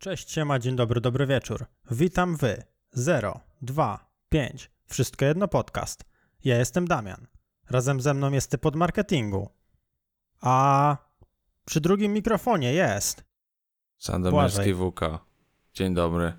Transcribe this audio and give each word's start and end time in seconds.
Cześć, 0.00 0.30
siema, 0.30 0.58
dzień 0.58 0.76
dobry, 0.76 1.00
dobry 1.00 1.26
wieczór. 1.26 1.66
Witam 1.90 2.36
wy. 2.36 2.62
0, 2.92 3.40
2, 3.62 4.10
5. 4.28 4.70
Wszystko 4.86 5.24
jedno 5.24 5.48
podcast. 5.48 6.04
Ja 6.44 6.58
jestem 6.58 6.88
Damian. 6.88 7.26
Razem 7.70 8.00
ze 8.00 8.14
mną 8.14 8.32
jest 8.32 8.50
typ 8.50 8.66
od 8.66 8.76
marketingu. 8.76 9.48
A 10.40 10.96
przy 11.66 11.80
drugim 11.80 12.12
mikrofonie 12.12 12.72
jest. 12.72 13.24
Sandomierski 13.98 14.74
WK. 14.74 15.00
Dzień 15.74 15.94
dobry. 15.94 16.32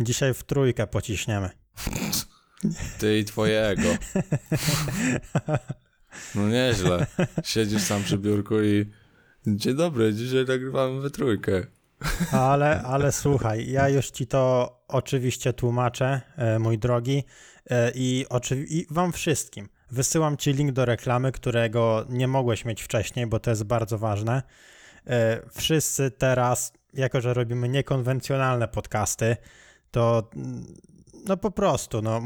Dzisiaj 0.00 0.34
w 0.34 0.44
trójkę 0.44 0.86
pociśniemy. 0.86 1.50
Ty 2.98 3.18
i 3.18 3.24
twoje 3.24 3.66
ego. 3.66 3.88
No 6.34 6.48
nieźle. 6.48 7.06
Siedzisz 7.44 7.82
sam 7.82 8.02
przy 8.02 8.18
biurku 8.18 8.62
i 8.62 8.90
dzień 9.46 9.74
dobry, 9.74 10.14
dzisiaj 10.14 10.44
nagrywamy 10.44 11.00
we 11.00 11.10
trójkę. 11.10 11.66
Ale, 12.32 12.82
ale 12.82 13.12
słuchaj, 13.12 13.70
ja 13.70 13.88
już 13.88 14.10
ci 14.10 14.26
to 14.26 14.70
oczywiście 14.88 15.52
tłumaczę, 15.52 16.20
e, 16.36 16.58
mój 16.58 16.78
drogi, 16.78 17.24
e, 17.70 17.92
i, 17.94 18.26
oczywi- 18.30 18.66
i 18.68 18.86
wam 18.90 19.12
wszystkim. 19.12 19.68
Wysyłam 19.90 20.36
ci 20.36 20.52
link 20.52 20.72
do 20.72 20.84
reklamy, 20.84 21.32
którego 21.32 22.06
nie 22.08 22.28
mogłeś 22.28 22.64
mieć 22.64 22.82
wcześniej, 22.82 23.26
bo 23.26 23.38
to 23.40 23.50
jest 23.50 23.64
bardzo 23.64 23.98
ważne. 23.98 24.42
E, 25.06 25.40
Wszyscy 25.54 26.10
teraz, 26.10 26.72
jako 26.94 27.20
że 27.20 27.34
robimy 27.34 27.68
niekonwencjonalne 27.68 28.68
podcasty, 28.68 29.36
to 29.90 30.30
mm, 30.36 30.64
no 31.28 31.36
po 31.36 31.50
prostu, 31.50 32.02
no, 32.02 32.20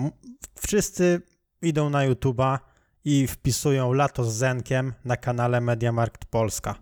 wszyscy 0.60 1.22
idą 1.62 1.90
na 1.90 2.08
YouTube'a 2.08 2.58
i 3.04 3.26
wpisują 3.26 3.92
Lato 3.92 4.24
z 4.24 4.34
Zenkiem 4.34 4.94
na 5.04 5.16
kanale 5.16 5.60
Mediamarkt 5.60 6.24
Polska. 6.24 6.74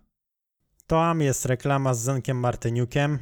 Tam 0.87 1.21
jest 1.21 1.45
reklama 1.45 1.95
z 1.95 2.01
Zenkiem 2.01 2.39
Martyniukiem, 2.41 3.19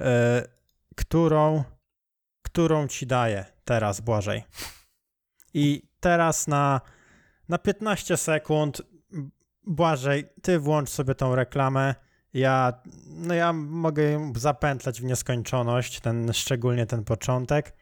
e, 0.00 0.48
którą, 0.96 1.64
którą 2.42 2.88
ci 2.88 3.06
daję 3.06 3.44
teraz, 3.64 4.00
Błażej. 4.00 4.44
I 5.54 5.82
teraz 6.00 6.46
na, 6.46 6.80
na 7.48 7.58
15 7.58 8.16
sekund, 8.16 8.82
Błażej, 9.66 10.24
ty 10.42 10.58
włącz 10.58 10.88
sobie 10.88 11.14
tą 11.14 11.34
reklamę. 11.34 11.94
Ja, 12.32 12.82
no 13.06 13.34
ja 13.34 13.52
mogę 13.52 14.32
zapętlać 14.36 15.00
w 15.00 15.04
nieskończoność, 15.04 16.00
ten, 16.00 16.32
szczególnie 16.32 16.86
ten 16.86 17.04
początek. 17.04 17.76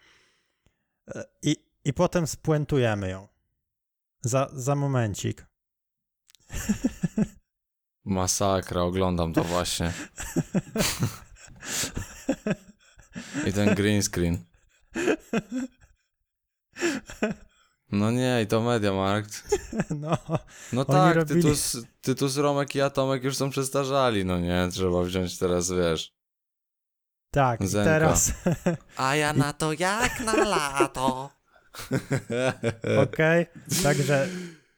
E, 1.08 1.24
I, 1.42 1.56
I 1.84 1.92
potem 1.92 2.26
spuentujemy 2.26 3.10
ją. 3.10 3.28
Za, 4.20 4.48
za 4.52 4.74
momencik. 4.74 5.46
Masakra, 8.08 8.82
oglądam 8.82 9.32
to 9.32 9.44
właśnie. 9.44 9.92
I 13.46 13.52
ten 13.52 13.74
green 13.74 14.02
screen. 14.02 14.44
No 17.92 18.10
nie, 18.10 18.42
i 18.42 18.46
to 18.46 18.60
Mediamarkt. 18.62 19.42
No, 19.90 20.18
No 20.72 20.84
tak, 20.84 21.16
robili- 21.16 21.42
Tytus, 21.42 21.76
Tytus 22.00 22.36
Romek 22.36 22.74
i 22.74 22.80
Atomek 22.80 23.24
już 23.24 23.36
są 23.36 23.50
przestarzali, 23.50 24.24
no 24.24 24.38
nie? 24.40 24.68
Trzeba 24.72 25.02
wziąć 25.02 25.38
teraz, 25.38 25.70
wiesz. 25.72 26.12
tak, 27.30 27.66
Zenka. 27.66 27.90
teraz, 27.90 28.32
A 28.96 29.16
ja 29.16 29.32
na 29.32 29.52
to 29.52 29.72
jak 29.72 30.20
na 30.20 30.34
lato. 30.34 31.30
okej, 33.02 33.46
także 33.82 34.28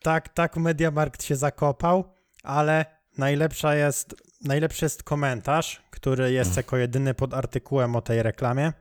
tak, 0.03 0.29
tak 0.29 0.57
Mediamarkt 0.57 1.25
się 1.25 1.37
zakopał, 1.37 2.15
ale 2.43 3.00
najlepsza 3.19 3.75
jest, 3.75 4.15
najlepszy 4.45 4.85
jest 4.85 5.03
komentarz, 5.03 5.83
który 5.91 6.33
jest 6.33 6.57
jako 6.57 6.77
jedyny 6.77 7.15
pod 7.15 7.35
artykułem 7.35 7.97
o 7.97 8.03
tej 8.03 8.23
reklamie. 8.23 8.73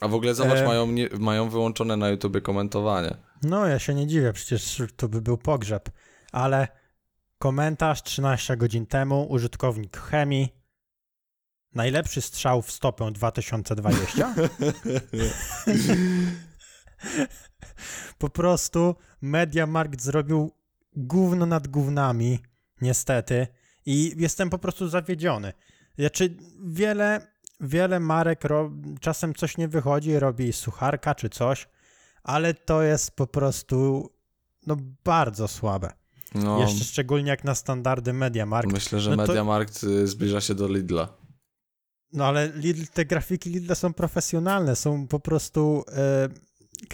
A 0.00 0.08
w 0.08 0.14
ogóle 0.14 0.34
zobacz, 0.34 0.58
E. 0.58 0.66
mają, 0.66 0.86
nie, 0.86 1.08
mają 1.18 1.48
wyłączone 1.48 1.96
na 1.96 2.08
YouTubie 2.08 2.40
komentowanie. 2.40 3.16
No, 3.42 3.66
ja 3.66 3.78
się 3.78 3.94
nie 3.94 4.06
dziwię, 4.06 4.32
przecież 4.32 4.82
to 4.96 5.08
by 5.08 5.20
był 5.20 5.38
pogrzeb, 5.38 5.90
ale 6.32 6.68
komentarz 7.38 8.02
13 8.02 8.56
godzin 8.56 8.86
temu, 8.86 9.26
użytkownik 9.30 9.96
chemii, 9.96 10.54
najlepszy 11.74 12.20
strzał 12.20 12.62
w 12.62 12.72
stopę 12.72 13.12
2020. 13.12 14.34
po 18.18 18.30
prostu 18.30 18.94
Mediamarkt 19.20 20.02
zrobił 20.02 20.52
gówno 20.96 21.46
nad 21.46 21.68
gównami, 21.68 22.38
niestety, 22.80 23.46
i 23.88 24.14
jestem 24.16 24.50
po 24.50 24.58
prostu 24.58 24.88
zawiedziony. 24.88 25.52
Znaczy, 25.98 26.36
wiele, 26.64 27.26
wiele 27.60 28.00
marek 28.00 28.44
ro... 28.44 28.70
czasem 29.00 29.34
coś 29.34 29.56
nie 29.56 29.68
wychodzi, 29.68 30.18
robi 30.18 30.52
sucharka 30.52 31.14
czy 31.14 31.28
coś, 31.28 31.68
ale 32.22 32.54
to 32.54 32.82
jest 32.82 33.10
po 33.10 33.26
prostu 33.26 34.08
no 34.66 34.76
bardzo 35.04 35.48
słabe. 35.48 35.92
No, 36.34 36.60
Jeszcze 36.60 36.84
szczególnie 36.84 37.30
jak 37.30 37.44
na 37.44 37.54
standardy 37.54 38.12
Mediamarkt. 38.12 38.72
myślę, 38.72 39.00
że 39.00 39.10
no 39.10 39.16
to- 39.16 39.22
Mediamarkt 39.32 39.84
y, 39.84 40.06
zbliża 40.06 40.40
się 40.40 40.54
do 40.54 40.68
Lidla. 40.68 41.08
No 42.12 42.24
ale 42.26 42.52
Lidl, 42.54 42.86
te 42.94 43.04
grafiki 43.04 43.50
Lidla 43.50 43.74
są 43.74 43.92
profesjonalne, 43.92 44.76
są 44.76 45.06
po 45.08 45.20
prostu 45.20 45.84
e, 45.92 46.28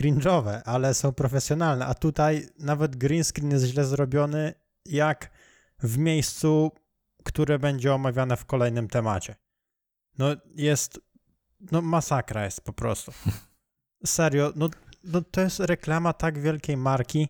cringe'owe, 0.00 0.60
ale 0.64 0.94
są 0.94 1.12
profesjonalne, 1.12 1.86
a 1.86 1.94
tutaj 1.94 2.48
nawet 2.58 2.96
green 2.96 3.24
screen 3.24 3.50
jest 3.50 3.64
źle 3.64 3.84
zrobiony, 3.84 4.54
jak 4.86 5.30
w 5.82 5.98
miejscu, 5.98 6.72
które 7.24 7.58
będzie 7.58 7.94
omawiane 7.94 8.36
w 8.36 8.44
kolejnym 8.44 8.88
temacie. 8.88 9.34
No 10.18 10.26
jest, 10.54 11.00
no 11.72 11.82
masakra 11.82 12.44
jest 12.44 12.60
po 12.60 12.72
prostu. 12.72 13.12
Serio, 14.06 14.52
no, 14.56 14.68
no 15.04 15.22
to 15.22 15.40
jest 15.40 15.60
reklama 15.60 16.12
tak 16.12 16.38
wielkiej 16.38 16.76
marki. 16.76 17.28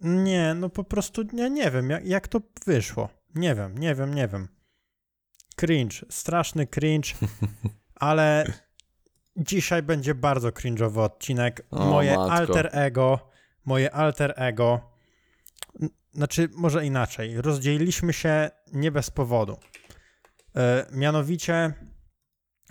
Nie, 0.00 0.54
no 0.54 0.68
po 0.68 0.84
prostu 0.84 1.22
ja 1.32 1.48
nie 1.48 1.70
wiem, 1.70 1.90
jak, 1.90 2.04
jak 2.06 2.28
to 2.28 2.40
wyszło. 2.66 3.08
Nie 3.34 3.54
wiem, 3.54 3.78
nie 3.78 3.94
wiem, 3.94 4.14
nie 4.14 4.28
wiem. 4.28 4.48
Cringe, 5.56 5.96
straszny 6.10 6.66
cringe, 6.66 7.08
ale 7.94 8.52
dzisiaj 9.36 9.82
będzie 9.82 10.14
bardzo 10.14 10.48
cringe'owy 10.48 10.98
odcinek. 11.00 11.66
O, 11.70 11.84
moje 11.90 12.16
matko. 12.16 12.32
alter 12.32 12.70
ego, 12.72 13.30
moje 13.64 13.94
alter 13.94 14.34
ego, 14.36 14.95
znaczy 16.16 16.48
może 16.56 16.86
inaczej, 16.86 17.40
rozdzieliliśmy 17.40 18.12
się 18.12 18.50
nie 18.72 18.92
bez 18.92 19.10
powodu. 19.10 19.58
E, 20.56 20.86
mianowicie 20.92 21.74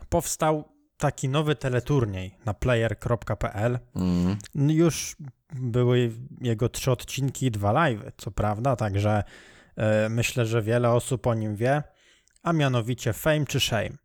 powstał 0.09 0.75
taki 0.97 1.29
nowy 1.29 1.55
teleturniej 1.55 2.37
na 2.45 2.53
player.pl. 2.53 3.79
Mm. 3.95 4.37
Już 4.55 5.15
były 5.53 6.11
jego 6.41 6.69
trzy 6.69 6.91
odcinki 6.91 7.45
i 7.45 7.51
dwa 7.51 7.73
live'y, 7.73 8.11
co 8.17 8.31
prawda, 8.31 8.75
także 8.75 9.23
e, 9.75 10.09
myślę, 10.09 10.45
że 10.45 10.61
wiele 10.61 10.91
osób 10.91 11.27
o 11.27 11.33
nim 11.33 11.55
wie, 11.55 11.83
a 12.43 12.53
mianowicie 12.53 13.13
Fame 13.13 13.45
czy 13.45 13.59
Shame. 13.59 13.97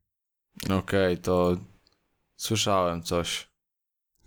Okej, 0.70 1.18
to 1.18 1.56
słyszałem 2.36 3.02
coś. 3.02 3.49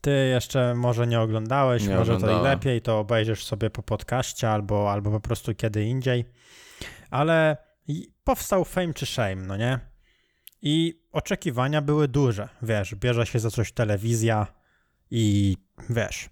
Ty 0.04 0.28
jeszcze 0.28 0.76
może 0.76 1.08
nie 1.08 1.20
oglądałeś, 1.22 1.88
Nie 1.88 1.96
może 1.96 2.12
to 2.12 2.20
i 2.20 2.24
oglądałem. 2.24 2.44
lepiej, 2.44 2.82
to 2.82 3.00
obejrzysz 3.00 3.46
sobie 3.46 3.70
po 3.70 3.84
podcaście 3.84 4.50
albo, 4.50 4.92
albo 4.92 5.12
po 5.12 5.20
prostu 5.20 5.56
kiedy 5.56 5.84
indziej. 5.84 6.26
Ale 7.10 7.58
powstał 8.24 8.66
Fame 8.66 8.94
czy 8.94 9.06
Shame, 9.06 9.36
no 9.36 9.58
nie? 9.58 9.80
I 10.62 11.02
oczekiwania 11.12 11.82
były 11.82 12.08
duże, 12.08 12.50
wiesz, 12.62 12.96
bierze 12.96 13.26
się 13.26 13.40
za 13.40 13.50
coś 13.52 13.72
telewizja 13.72 14.48
i 15.12 15.58
wiesz, 15.90 16.30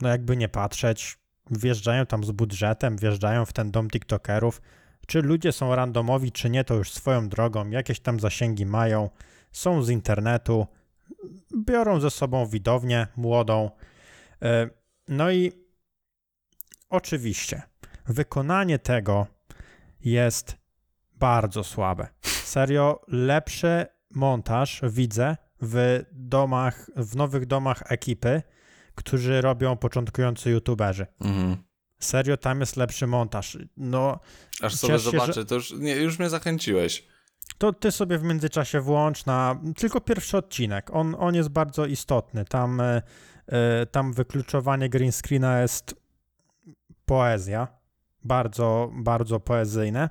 no 0.00 0.08
jakby 0.08 0.36
nie 0.36 0.48
patrzeć, 0.48 1.18
wjeżdżają 1.50 2.06
tam 2.06 2.24
z 2.24 2.30
budżetem, 2.30 2.96
wjeżdżają 2.96 3.44
w 3.44 3.52
ten 3.52 3.70
dom 3.70 3.90
tiktokerów. 3.90 4.62
Czy 5.06 5.22
ludzie 5.22 5.52
są 5.52 5.74
randomowi, 5.74 6.32
czy 6.32 6.50
nie, 6.50 6.64
to 6.64 6.74
już 6.74 6.92
swoją 6.92 7.28
drogą, 7.28 7.70
jakieś 7.70 8.00
tam 8.00 8.20
zasięgi 8.20 8.66
mają, 8.66 9.10
są 9.52 9.82
z 9.82 9.90
internetu, 9.90 10.66
biorą 11.66 12.00
ze 12.00 12.10
sobą 12.10 12.46
widownię 12.46 13.06
młodą. 13.16 13.70
E, 14.42 14.70
No 15.08 15.30
i 15.30 15.52
oczywiście 16.88 17.62
wykonanie 18.06 18.78
tego 18.78 19.26
jest 20.04 20.56
bardzo 21.14 21.64
słabe. 21.64 22.06
Serio, 22.22 23.00
lepszy 23.08 23.86
montaż 24.10 24.80
widzę 24.88 25.36
w 25.62 26.04
domach, 26.12 26.90
w 26.96 27.16
nowych 27.16 27.46
domach 27.46 27.82
ekipy, 27.92 28.42
którzy 28.94 29.40
robią 29.40 29.76
początkujący 29.76 30.50
youtuberzy. 30.50 31.06
Mhm. 31.20 31.56
Serio, 31.98 32.36
tam 32.36 32.60
jest 32.60 32.76
lepszy 32.76 33.06
montaż. 33.06 33.58
No, 33.76 34.20
Aż 34.62 34.74
sobie 34.74 34.92
Ciesz 34.92 35.02
zobaczę, 35.02 35.44
to 35.44 35.54
już, 35.54 35.72
nie, 35.72 35.96
już 35.96 36.18
mnie 36.18 36.28
zachęciłeś. 36.30 37.06
To 37.62 37.72
ty 37.72 37.92
sobie 37.92 38.18
w 38.18 38.22
międzyczasie 38.22 38.80
włącz 38.80 39.26
na 39.26 39.60
tylko 39.76 40.00
pierwszy 40.00 40.36
odcinek. 40.36 40.90
On, 40.92 41.16
on 41.18 41.34
jest 41.34 41.48
bardzo 41.48 41.86
istotny. 41.86 42.44
Tam, 42.44 42.80
e, 42.80 43.02
e, 43.46 43.86
tam 43.86 44.12
wykluczowanie 44.12 44.88
green 44.88 45.12
screena 45.12 45.60
jest 45.60 45.94
poezja. 47.06 47.68
Bardzo, 48.24 48.90
bardzo 48.94 49.40
poezyjne. 49.40 50.10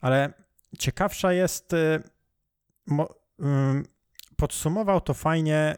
Ale 0.00 0.32
ciekawsza 0.78 1.32
jest 1.32 1.72
e, 1.72 2.02
mo, 2.86 3.08
ym, 3.40 3.84
podsumował 4.36 5.00
to 5.00 5.14
fajnie 5.14 5.74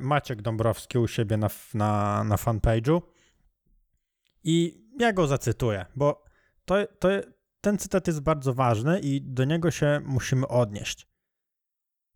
Maciek 0.00 0.42
Dąbrowski 0.42 0.98
u 0.98 1.08
siebie 1.08 1.36
na, 1.36 1.48
na, 1.74 2.24
na 2.24 2.36
fanpage'u 2.36 3.02
i 4.44 4.84
ja 4.98 5.12
go 5.12 5.26
zacytuję, 5.26 5.86
bo 5.96 6.24
to, 6.64 6.74
to, 6.98 7.08
ten 7.66 7.78
cytat 7.78 8.06
jest 8.06 8.20
bardzo 8.20 8.54
ważny 8.54 9.00
i 9.00 9.22
do 9.22 9.44
niego 9.44 9.70
się 9.70 10.00
musimy 10.04 10.48
odnieść. 10.48 11.06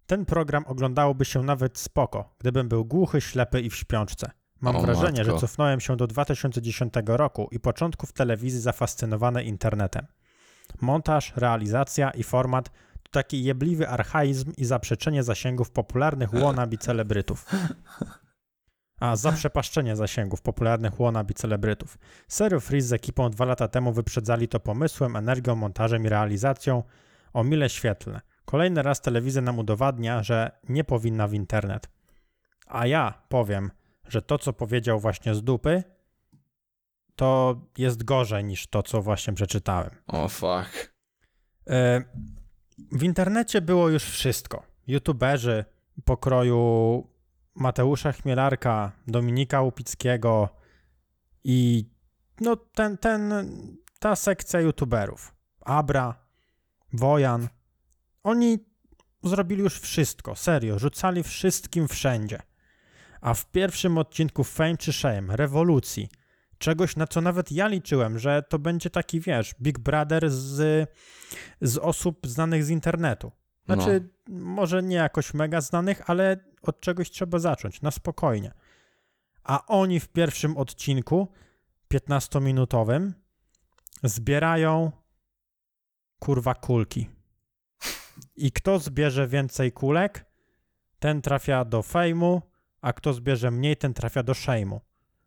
Ten 0.07 0.25
program 0.25 0.65
oglądałoby 0.67 1.25
się 1.25 1.43
nawet 1.43 1.79
spoko, 1.79 2.35
gdybym 2.39 2.69
był 2.69 2.85
głuchy, 2.85 3.21
ślepy 3.21 3.61
i 3.61 3.71
w 3.71 3.77
śpiączce. 3.77 4.31
Mam 4.61 4.77
O 4.77 4.81
wrażenie, 4.81 5.25
że 5.25 5.31
matko. 5.31 5.41
cofnąłem 5.41 5.81
się 5.81 5.97
do 5.97 6.07
2010 6.07 6.95
roku 7.07 7.49
i 7.51 7.61
początków 7.61 8.13
telewizji 8.13 8.61
zafascynowany 8.61 9.45
internetem. 9.45 10.07
Montaż, 10.81 11.33
realizacja 11.37 12.11
i 12.11 12.23
format 12.23 12.71
to 13.03 13.11
taki 13.11 13.45
jebliwy 13.45 13.89
archaizm 13.89 14.53
i 14.57 14.65
zaprzeczenie 14.65 15.23
zasięgów 15.23 15.71
popularnych 15.71 16.31
wannabe 16.41 16.77
celebrytów. 16.77 17.47
A, 19.01 19.17
zaprzepaszczenie 19.17 19.97
zasięgów 19.97 20.43
popularnych 20.43 20.95
wannabe 20.95 21.35
celebrytów. 21.35 21.99
Serio 22.29 22.61
Freeze 22.61 22.89
z 22.89 22.93
ekipą 22.93 23.31
dwa 23.31 23.45
lata 23.45 23.69
temu 23.69 23.93
wyprzedzali 23.93 24.49
to 24.49 24.61
pomysłem, 24.61 25.17
energią, 25.17 25.57
montażem 25.57 26.05
i 26.05 26.09
realizacją 26.09 26.83
o 27.33 27.45
mile 27.45 27.69
świetlne. 27.69 28.21
Kolejny 28.45 28.83
raz 28.83 29.01
telewizja 29.01 29.43
nam 29.43 29.59
udowadnia, 29.59 30.23
że 30.23 30.51
nie 30.69 30.85
powinna 30.85 31.29
w 31.29 31.35
internet. 31.35 31.89
A 32.67 32.87
ja 32.87 33.23
powiem, 33.29 33.71
że 34.09 34.23
to, 34.23 34.39
co 34.39 34.53
powiedział 34.53 35.01
właśnie 35.01 35.35
z 35.35 35.43
dupy, 35.43 35.83
to 37.17 37.61
jest 37.79 38.05
gorzej 38.05 38.45
niż 38.45 38.67
to, 38.67 38.83
co 38.83 39.03
właśnie 39.03 39.33
przeczytałem. 39.33 39.91
O 40.07 40.29
fuck. 40.29 40.95
E, 41.71 42.03
W 42.93 43.03
internecie 43.03 43.61
było 43.61 43.89
już 43.89 44.05
wszystko. 44.05 44.63
YouTuberzy 44.87 45.65
pokroju 46.05 47.07
Mateusza 47.61 48.13
Chmielarka, 48.13 48.93
Dominika 49.07 49.63
Łupickiego 49.63 50.49
i 51.45 51.91
no 52.41 52.57
ten, 52.57 52.99
ten, 52.99 53.33
ta 53.99 54.17
sekcja 54.17 54.61
YouTuberów. 54.61 55.35
Abra, 55.65 56.15
Wojan. 56.93 57.49
Oni 58.23 58.59
zrobili 59.23 59.63
już 59.63 59.81
wszystko, 59.81 60.37
serio, 60.37 60.79
rzucali 60.79 61.23
wszystkim 61.23 61.89
wszędzie. 61.89 62.43
A 63.21 63.35
w 63.35 63.51
pierwszym 63.51 63.99
odcinku 63.99 64.45
Fame 64.45 64.77
czy 64.77 64.93
Shame, 64.93 65.37
rewolucji, 65.37 66.09
czegoś 66.59 66.97
na 66.97 67.07
co 67.07 67.21
nawet 67.21 67.53
ja 67.53 67.69
liczyłem, 67.69 68.19
że 68.19 68.43
to 68.49 68.59
będzie 68.59 68.91
taki, 68.91 69.21
wiesz, 69.21 69.55
Big 69.63 69.79
Brother 69.79 70.31
z, 70.31 70.89
z 71.61 71.79
osób 71.79 72.27
znanych 72.27 72.65
z 72.65 72.71
internetu. 72.71 73.33
Znaczy, 73.75 74.09
może 74.29 74.83
nie 74.83 74.97
jakoś 74.97 75.35
mega 75.35 75.61
znanych, 75.61 76.11
ale 76.11 76.37
od 76.63 76.81
czegoś 76.81 77.11
trzeba 77.11 77.39
zacząć, 77.39 77.83
na 77.83 77.91
spokojnie. 77.91 78.53
A 79.45 79.67
oni 79.67 80.01
w 80.01 80.09
pierwszym 80.09 80.57
odcinku, 80.57 81.29
15-minutowym, 81.95 83.13
zbierają 84.03 84.93
kurwa 86.19 86.55
kulki. 86.55 87.11
I 88.37 88.53
kto 88.53 88.79
zbierze 88.79 89.29
więcej 89.29 89.73
kulek, 89.73 90.25
ten 90.99 91.23
trafia 91.23 91.65
do 91.65 91.83
fejmu, 91.83 92.43
a 92.81 92.93
kto 92.93 93.13
zbierze 93.13 93.51
mniej, 93.51 93.77
ten 93.77 93.95
trafia 93.95 94.23
do 94.23 94.35
szejmu. 94.35 94.81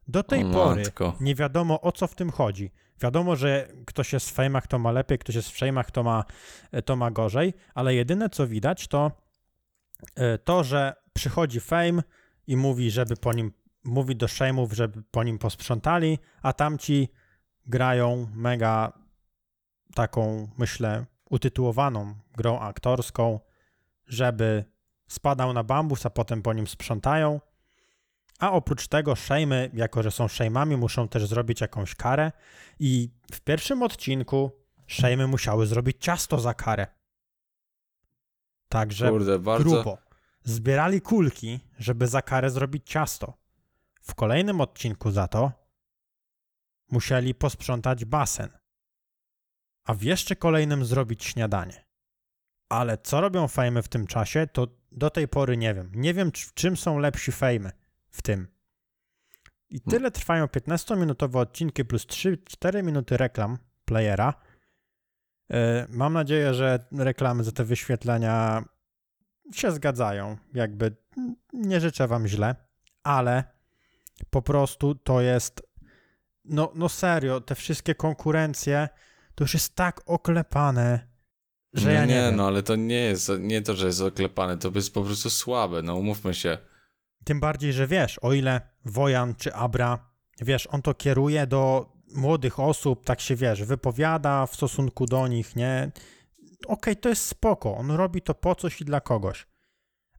Do 0.07 0.23
tej 0.23 0.43
O 0.43 0.51
pory 0.51 0.81
matko. 0.83 1.15
nie 1.19 1.35
wiadomo 1.35 1.81
o 1.81 1.91
co 1.91 2.07
w 2.07 2.15
tym 2.15 2.29
chodzi. 2.31 2.71
Wiadomo, 3.01 3.35
że 3.35 3.67
ktoś 3.85 4.13
jest 4.13 4.29
w 4.29 4.33
fejmach, 4.33 4.67
to 4.67 4.79
ma 4.79 4.91
lepiej, 4.91 5.19
ktoś 5.19 5.35
jest 5.35 5.49
w 5.49 5.57
szejmach, 5.57 5.91
to 5.91 6.03
ma, 6.03 6.23
to 6.85 6.95
ma 6.95 7.11
gorzej, 7.11 7.53
ale 7.73 7.95
jedyne 7.95 8.29
co 8.29 8.47
widać 8.47 8.87
to 8.87 9.11
e, 10.15 10.37
to, 10.37 10.63
że 10.63 10.95
przychodzi 11.13 11.59
fame 11.59 12.03
i 12.47 12.57
mówi, 12.57 12.91
żeby 12.91 13.15
po 13.15 13.33
nim, 13.33 13.51
mówi 13.83 14.15
do 14.15 14.27
szejmów, 14.27 14.73
żeby 14.73 15.03
po 15.11 15.23
nim 15.23 15.37
posprzątali, 15.39 16.19
a 16.41 16.53
tamci 16.53 17.09
grają 17.65 18.27
mega 18.35 18.93
taką, 19.95 20.49
myślę, 20.57 21.05
utytułowaną 21.29 22.15
grą 22.37 22.59
aktorską, 22.59 23.39
żeby 24.07 24.65
spadał 25.07 25.53
na 25.53 25.63
bambus, 25.63 26.05
a 26.05 26.09
potem 26.09 26.41
po 26.41 26.53
nim 26.53 26.67
sprzątają. 26.67 27.41
A 28.43 28.51
oprócz 28.51 28.87
tego 28.87 29.15
szejmy, 29.15 29.69
jako 29.73 30.03
że 30.03 30.11
są 30.11 30.27
szejmami, 30.27 30.77
muszą 30.77 31.07
też 31.07 31.27
zrobić 31.27 31.61
jakąś 31.61 31.95
karę. 31.95 32.31
I 32.79 33.09
w 33.31 33.41
pierwszym 33.41 33.83
odcinku 33.83 34.51
szejmy 34.87 35.27
musiały 35.27 35.67
zrobić 35.67 35.97
ciasto 35.99 36.39
za 36.39 36.53
karę. 36.53 36.87
Także 38.69 39.09
Kurde, 39.09 39.39
bardzo. 39.39 39.69
grubo. 39.69 39.97
Zbierali 40.43 41.01
kulki, 41.01 41.59
żeby 41.79 42.07
za 42.07 42.21
karę 42.21 42.49
zrobić 42.49 42.89
ciasto. 42.89 43.33
W 44.01 44.15
kolejnym 44.15 44.61
odcinku 44.61 45.11
za 45.11 45.27
to 45.27 45.51
musieli 46.91 47.35
posprzątać 47.35 48.05
basen. 48.05 48.49
A 49.85 49.93
w 49.93 50.01
jeszcze 50.01 50.35
kolejnym 50.35 50.85
zrobić 50.85 51.23
śniadanie. 51.23 51.85
Ale 52.69 52.97
co 52.97 53.21
robią 53.21 53.47
fejmy 53.47 53.81
w 53.81 53.87
tym 53.87 54.07
czasie, 54.07 54.47
to 54.47 54.67
do 54.91 55.09
tej 55.09 55.27
pory 55.27 55.57
nie 55.57 55.73
wiem. 55.73 55.91
Nie 55.95 56.13
wiem, 56.13 56.31
czym 56.31 56.77
są 56.77 56.99
lepsi 56.99 57.31
fejmy 57.31 57.82
w 58.13 58.21
tym. 58.21 58.47
I 59.69 59.81
tyle 59.81 60.11
trwają 60.11 60.45
15-minutowe 60.45 61.37
odcinki 61.37 61.85
plus 61.85 62.05
3-4 62.05 62.83
minuty 62.83 63.17
reklam 63.17 63.57
playera. 63.85 64.33
E, 65.51 65.87
Mam 65.89 66.13
nadzieję, 66.13 66.53
że 66.53 66.85
reklamy 66.91 67.43
za 67.43 67.51
te 67.51 67.63
wyświetlenia 67.63 68.65
się 69.53 69.71
zgadzają. 69.71 70.37
Jakby 70.53 70.95
nie 71.53 71.79
życzę 71.81 72.07
wam 72.07 72.27
źle, 72.27 72.55
ale 73.03 73.43
po 74.29 74.41
prostu 74.41 74.95
to 74.95 75.21
jest. 75.21 75.61
No, 76.45 76.71
no 76.75 76.89
serio, 76.89 77.41
te 77.41 77.55
wszystkie 77.55 77.95
konkurencje 77.95 78.89
to 79.35 79.43
już 79.43 79.53
jest 79.53 79.75
tak 79.75 80.01
oklepane, 80.05 81.07
że 81.73 81.89
nie, 81.89 81.93
ja 81.95 82.05
nie, 82.05 82.15
nie, 82.15 82.21
wiem. 82.21 82.35
no 82.35 82.47
ale 82.47 82.63
to 82.63 82.75
nie 82.75 83.01
jest, 83.01 83.31
nie 83.39 83.61
to, 83.61 83.73
że 83.75 83.87
jest 83.87 84.01
oklepane, 84.01 84.57
to 84.57 84.71
jest 84.75 84.93
po 84.93 85.03
prostu 85.03 85.29
słabe, 85.29 85.81
no 85.81 85.95
umówmy 85.95 86.33
się. 86.33 86.57
Tym 87.23 87.39
bardziej, 87.39 87.73
że 87.73 87.87
wiesz, 87.87 88.19
o 88.19 88.33
ile 88.33 88.61
Wojan 88.85 89.35
czy 89.35 89.53
Abra, 89.53 90.09
wiesz, 90.41 90.67
on 90.67 90.81
to 90.81 90.93
kieruje 90.93 91.47
do 91.47 91.93
młodych 92.15 92.59
osób, 92.59 93.05
tak 93.05 93.21
się 93.21 93.35
wiesz, 93.35 93.63
wypowiada 93.63 94.45
w 94.45 94.55
stosunku 94.55 95.05
do 95.05 95.27
nich, 95.27 95.55
nie? 95.55 95.91
Okej, 96.67 96.97
to 96.97 97.09
jest 97.09 97.25
spoko, 97.25 97.77
on 97.77 97.91
robi 97.91 98.21
to 98.21 98.33
po 98.33 98.55
coś 98.55 98.81
i 98.81 98.85
dla 98.85 99.01
kogoś. 99.01 99.47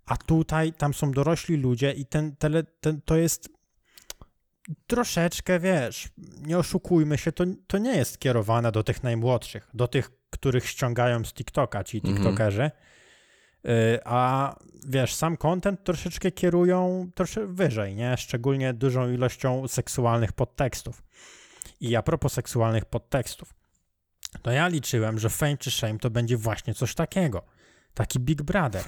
A 0.06 0.16
tutaj, 0.16 0.72
tam 0.72 0.94
są 0.94 1.10
dorośli 1.10 1.56
ludzie 1.56 1.92
i 1.92 2.06
ten, 2.06 2.36
tele, 2.36 2.62
ten 2.62 3.00
to 3.00 3.16
jest 3.16 3.48
troszeczkę, 4.86 5.60
wiesz, 5.60 6.08
nie 6.42 6.58
oszukujmy 6.58 7.18
się, 7.18 7.32
to, 7.32 7.44
to 7.66 7.78
nie 7.78 7.96
jest 7.96 8.18
kierowane 8.18 8.72
do 8.72 8.82
tych 8.82 9.02
najmłodszych, 9.02 9.70
do 9.74 9.88
tych, 9.88 10.10
których 10.30 10.66
ściągają 10.68 11.24
z 11.24 11.32
TikToka, 11.32 11.84
ci 11.84 11.96
Mhm. 11.96 12.16
TikTokerzy. 12.16 12.70
A 14.04 14.54
wiesz, 14.88 15.14
sam 15.14 15.36
content 15.36 15.84
troszeczkę 15.84 16.30
kierują 16.30 17.10
troszkę 17.14 17.46
wyżej, 17.46 17.94
nie? 17.94 18.16
Szczególnie 18.16 18.74
dużą 18.74 19.10
ilością 19.10 19.68
seksualnych 19.68 20.32
podtekstów. 20.32 21.02
I 21.80 21.96
a 21.96 22.02
propos 22.02 22.32
seksualnych 22.32 22.84
podtekstów, 22.84 23.54
to 24.42 24.50
ja 24.50 24.68
liczyłem, 24.68 25.18
że 25.18 25.30
Fame 25.30 25.56
czy 25.56 25.70
Shame 25.70 25.98
to 25.98 26.10
będzie 26.10 26.36
właśnie 26.36 26.74
coś 26.74 26.94
takiego. 26.94 27.42
Taki 27.94 28.20
Big 28.20 28.42
Brother. 28.42 28.84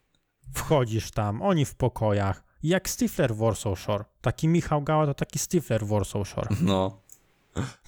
Wchodzisz 0.54 1.10
tam, 1.10 1.42
oni 1.42 1.64
w 1.64 1.74
pokojach, 1.74 2.44
jak 2.62 2.88
Stifler 2.88 3.36
Warsaw 3.36 3.80
Shore. 3.80 4.04
Taki 4.20 4.48
Michał 4.48 4.82
Gała 4.82 5.06
to 5.06 5.14
taki 5.14 5.38
Stifler 5.38 5.86
Warsaw 5.86 6.28
Shore. 6.28 6.48
No. 6.60 7.01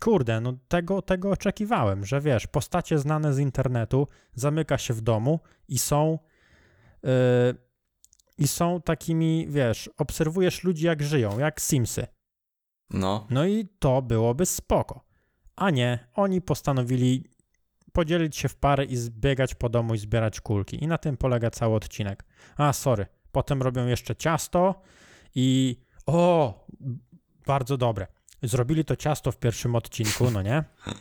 Kurde, 0.00 0.40
no 0.40 0.52
tego, 0.68 1.02
tego 1.02 1.30
oczekiwałem, 1.30 2.04
że 2.04 2.20
wiesz, 2.20 2.46
postacie 2.46 2.98
znane 2.98 3.34
z 3.34 3.38
internetu 3.38 4.08
zamyka 4.34 4.78
się 4.78 4.94
w 4.94 5.00
domu 5.00 5.40
i 5.68 5.78
są 5.78 6.18
yy, 7.02 7.10
i 8.38 8.48
są 8.48 8.80
takimi, 8.80 9.46
wiesz, 9.48 9.90
obserwujesz 9.98 10.64
ludzi 10.64 10.86
jak 10.86 11.02
żyją, 11.02 11.38
jak 11.38 11.60
Simsy. 11.60 12.06
No. 12.90 13.26
No 13.30 13.46
i 13.46 13.68
to 13.78 14.02
byłoby 14.02 14.46
spoko. 14.46 15.04
A 15.56 15.70
nie, 15.70 16.08
oni 16.14 16.40
postanowili 16.40 17.24
podzielić 17.92 18.36
się 18.36 18.48
w 18.48 18.56
pary 18.56 18.84
i 18.84 18.96
zbiegać 18.96 19.54
po 19.54 19.68
domu 19.68 19.94
i 19.94 19.98
zbierać 19.98 20.40
kulki. 20.40 20.84
I 20.84 20.86
na 20.86 20.98
tym 20.98 21.16
polega 21.16 21.50
cały 21.50 21.74
odcinek. 21.74 22.24
A, 22.56 22.72
sorry. 22.72 23.06
Potem 23.32 23.62
robią 23.62 23.86
jeszcze 23.86 24.16
ciasto 24.16 24.82
i 25.34 25.76
o, 26.06 26.66
bardzo 27.46 27.76
dobre. 27.76 28.06
Zrobili 28.44 28.84
to 28.84 28.96
ciasto 28.96 29.32
w 29.32 29.38
pierwszym 29.38 29.74
odcinku, 29.74 30.30
no 30.30 30.42
nie? 30.42 30.64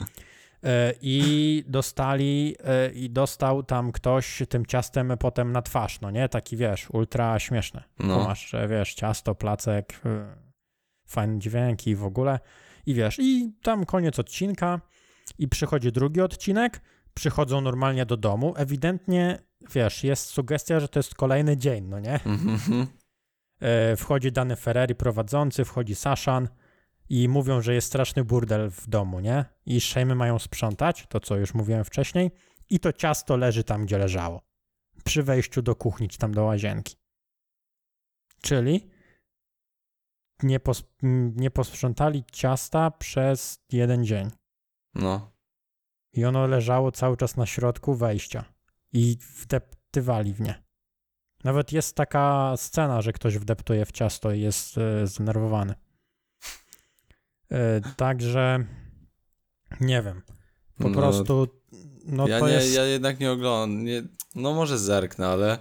E, 0.64 0.94
I 1.02 1.64
dostali, 1.68 2.56
e, 2.64 2.92
i 2.92 3.10
dostał 3.10 3.64
tam 3.64 3.92
ktoś 3.92 4.44
tym 4.50 4.66
ciastem 4.66 5.14
potem 5.20 5.52
na 5.52 5.62
twarz, 5.62 6.02
no 6.02 6.12
nie? 6.12 6.30
Taki, 6.30 6.58
wiesz, 6.58 6.90
ultra 6.90 7.40
śmieszne. 7.40 7.84
No. 8.00 8.24
Masz, 8.24 8.50
że 8.50 8.68
wiesz, 8.68 8.94
ciasto, 8.94 9.36
placek, 9.36 10.02
e, 10.06 10.36
fajne 11.06 11.40
dźwięki 11.40 11.96
w 11.96 12.04
ogóle. 12.04 12.40
I 12.86 12.94
wiesz, 12.94 13.18
i 13.20 13.54
tam 13.62 13.86
koniec 13.86 14.20
odcinka 14.20 14.82
i 15.40 15.48
przychodzi 15.48 15.92
drugi 15.92 16.22
odcinek, 16.22 16.82
przychodzą 17.14 17.62
normalnie 17.62 18.06
do 18.06 18.18
domu, 18.18 18.54
ewidentnie 18.58 19.40
wiesz, 19.72 20.04
jest 20.04 20.26
sugestia, 20.26 20.80
że 20.80 20.88
to 20.88 21.00
jest 21.00 21.16
kolejny 21.16 21.58
dzień, 21.58 21.86
no 21.88 22.00
nie? 22.00 22.20
Mhm. 22.26 22.88
E, 23.62 23.96
wchodzi 23.96 24.32
dany 24.32 24.56
Ferrari 24.56 24.96
prowadzący, 24.96 25.66
wchodzi 25.66 25.96
Saszan 25.96 26.48
i 27.14 27.30
mówią, 27.30 27.62
że 27.62 27.74
jest 27.74 27.88
straszny 27.88 28.24
burdel 28.24 28.70
w 28.70 28.88
domu, 28.88 29.20
nie? 29.20 29.46
I 29.66 29.82
szejmy 29.82 30.16
mają 30.16 30.40
sprzątać, 30.40 31.06
to 31.10 31.20
co 31.20 31.36
już 31.36 31.54
mówiłem 31.54 31.84
wcześniej, 31.84 32.32
i 32.70 32.80
to 32.80 32.94
ciasto 32.94 33.38
leży 33.38 33.64
tam, 33.64 33.86
gdzie 33.86 33.98
leżało. 33.98 34.42
Przy 35.06 35.24
wejściu 35.24 35.62
do 35.62 35.76
kuchni, 35.76 36.10
czy 36.10 36.18
tam 36.18 36.34
do 36.34 36.44
łazienki. 36.44 36.96
Czyli 38.42 38.90
nie, 40.44 40.60
pos 40.60 40.84
nie 41.36 41.52
posprzątali 41.52 42.24
ciasta 42.32 42.92
przez 42.92 43.60
jeden 43.72 44.06
dzień. 44.06 44.32
No. 44.96 45.32
I 46.14 46.26
ono 46.26 46.48
leżało 46.48 46.92
cały 46.92 47.18
czas 47.18 47.38
na 47.38 47.46
środku 47.46 47.96
wejścia. 47.96 48.54
I 48.94 49.18
wdeptywali 49.38 50.34
w 50.34 50.42
nie. 50.42 50.64
Nawet 51.44 51.72
jest 51.72 51.96
taka 51.96 52.54
scena, 52.58 53.02
że 53.02 53.14
ktoś 53.14 53.38
wdeptuje 53.38 53.86
w 53.86 53.92
ciasto 53.92 54.32
i 54.32 54.42
jest 54.42 54.78
e, 54.78 55.08
zdenerwowany. 55.08 55.76
E, 57.54 57.82
także 57.98 58.66
nie 59.82 60.02
wiem. 60.02 60.22
Po 60.78 60.90
No, 60.90 60.96
prostu 60.96 61.48
no 62.06 62.28
ja, 62.28 62.40
to 62.40 62.48
nie, 62.48 62.54
jest. 62.54 62.76
ja 62.76 62.86
jednak 62.86 63.20
nie 63.20 63.32
oglądam. 63.32 63.84
Nie, 63.86 64.04
no 64.36 64.54
może 64.54 64.80
zerknę, 64.80 65.28
ale 65.28 65.58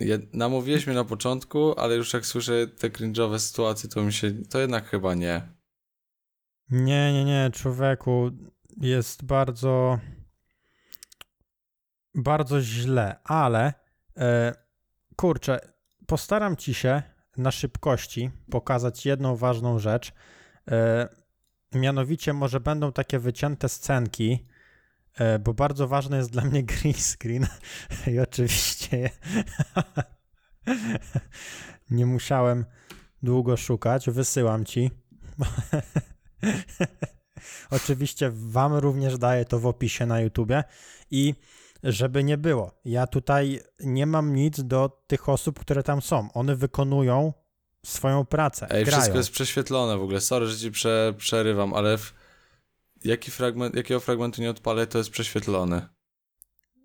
je, 0.00 0.18
namówiłeś 0.32 0.86
mnie 0.86 0.96
na 0.96 1.04
początku, 1.04 1.78
ale 1.80 1.96
już 1.96 2.12
jak 2.12 2.26
słyszę 2.26 2.66
te 2.66 2.88
cringe'owe 2.88 3.38
sytuacje, 3.38 3.88
to 3.88 4.02
mi 4.02 4.12
się, 4.12 4.32
to 4.50 4.58
jednak 4.58 4.86
chyba 4.88 5.14
nie. 5.14 5.42
Nie, 6.70 7.12
nie, 7.12 7.24
nie, 7.24 7.50
człowieku. 7.52 8.30
Jest 8.80 9.24
bardzo. 9.24 9.98
Bardzo 12.14 12.60
źle, 12.60 13.20
ale 13.24 13.74
e, 14.16 14.54
kurczę, 15.16 15.58
postaram 16.06 16.56
ci 16.56 16.74
się 16.74 17.02
na 17.36 17.50
szybkości 17.50 18.30
pokazać 18.50 19.06
jedną 19.06 19.36
ważną 19.36 19.78
rzecz. 19.78 20.12
E, 20.70 21.08
mianowicie, 21.74 22.32
może 22.32 22.60
będą 22.60 22.92
takie 22.92 23.18
wycięte 23.18 23.68
scenki, 23.68 24.46
e, 25.14 25.38
bo 25.38 25.54
bardzo 25.54 25.88
ważny 25.88 26.16
jest 26.16 26.30
dla 26.30 26.44
mnie 26.44 26.62
green 26.72 26.94
screen. 26.94 27.46
I 28.06 28.18
oczywiście 28.18 29.10
nie 31.90 32.06
musiałem 32.06 32.64
długo 33.22 33.56
szukać. 33.56 34.10
Wysyłam 34.10 34.64
ci. 34.64 34.90
Oczywiście 37.70 38.30
wam 38.34 38.74
również 38.74 39.18
daję 39.18 39.44
to 39.44 39.58
w 39.58 39.66
opisie 39.66 40.06
na 40.06 40.20
YouTubie 40.20 40.64
i 41.10 41.34
żeby 41.82 42.24
nie 42.24 42.38
było, 42.38 42.80
ja 42.84 43.06
tutaj 43.06 43.60
nie 43.80 44.06
mam 44.06 44.34
nic 44.34 44.64
do 44.64 45.04
tych 45.06 45.28
osób, 45.28 45.60
które 45.60 45.82
tam 45.82 46.02
są. 46.02 46.28
One 46.32 46.56
wykonują 46.56 47.32
swoją 47.88 48.24
pracę, 48.24 48.66
Ej, 48.70 48.84
grają. 48.84 48.98
wszystko 49.00 49.18
jest 49.18 49.30
prześwietlone 49.30 49.98
w 49.98 50.02
ogóle. 50.02 50.20
Sorry, 50.20 50.46
że 50.46 50.58
ci 50.58 50.70
prze, 50.70 51.14
przerywam, 51.18 51.74
ale 51.74 51.98
w, 51.98 52.14
jaki 53.04 53.30
fragment, 53.30 53.74
jakiego 53.74 54.00
fragmentu 54.00 54.42
nie 54.42 54.50
odpalę, 54.50 54.86
to 54.86 54.98
jest 54.98 55.10
prześwietlony. 55.10 55.88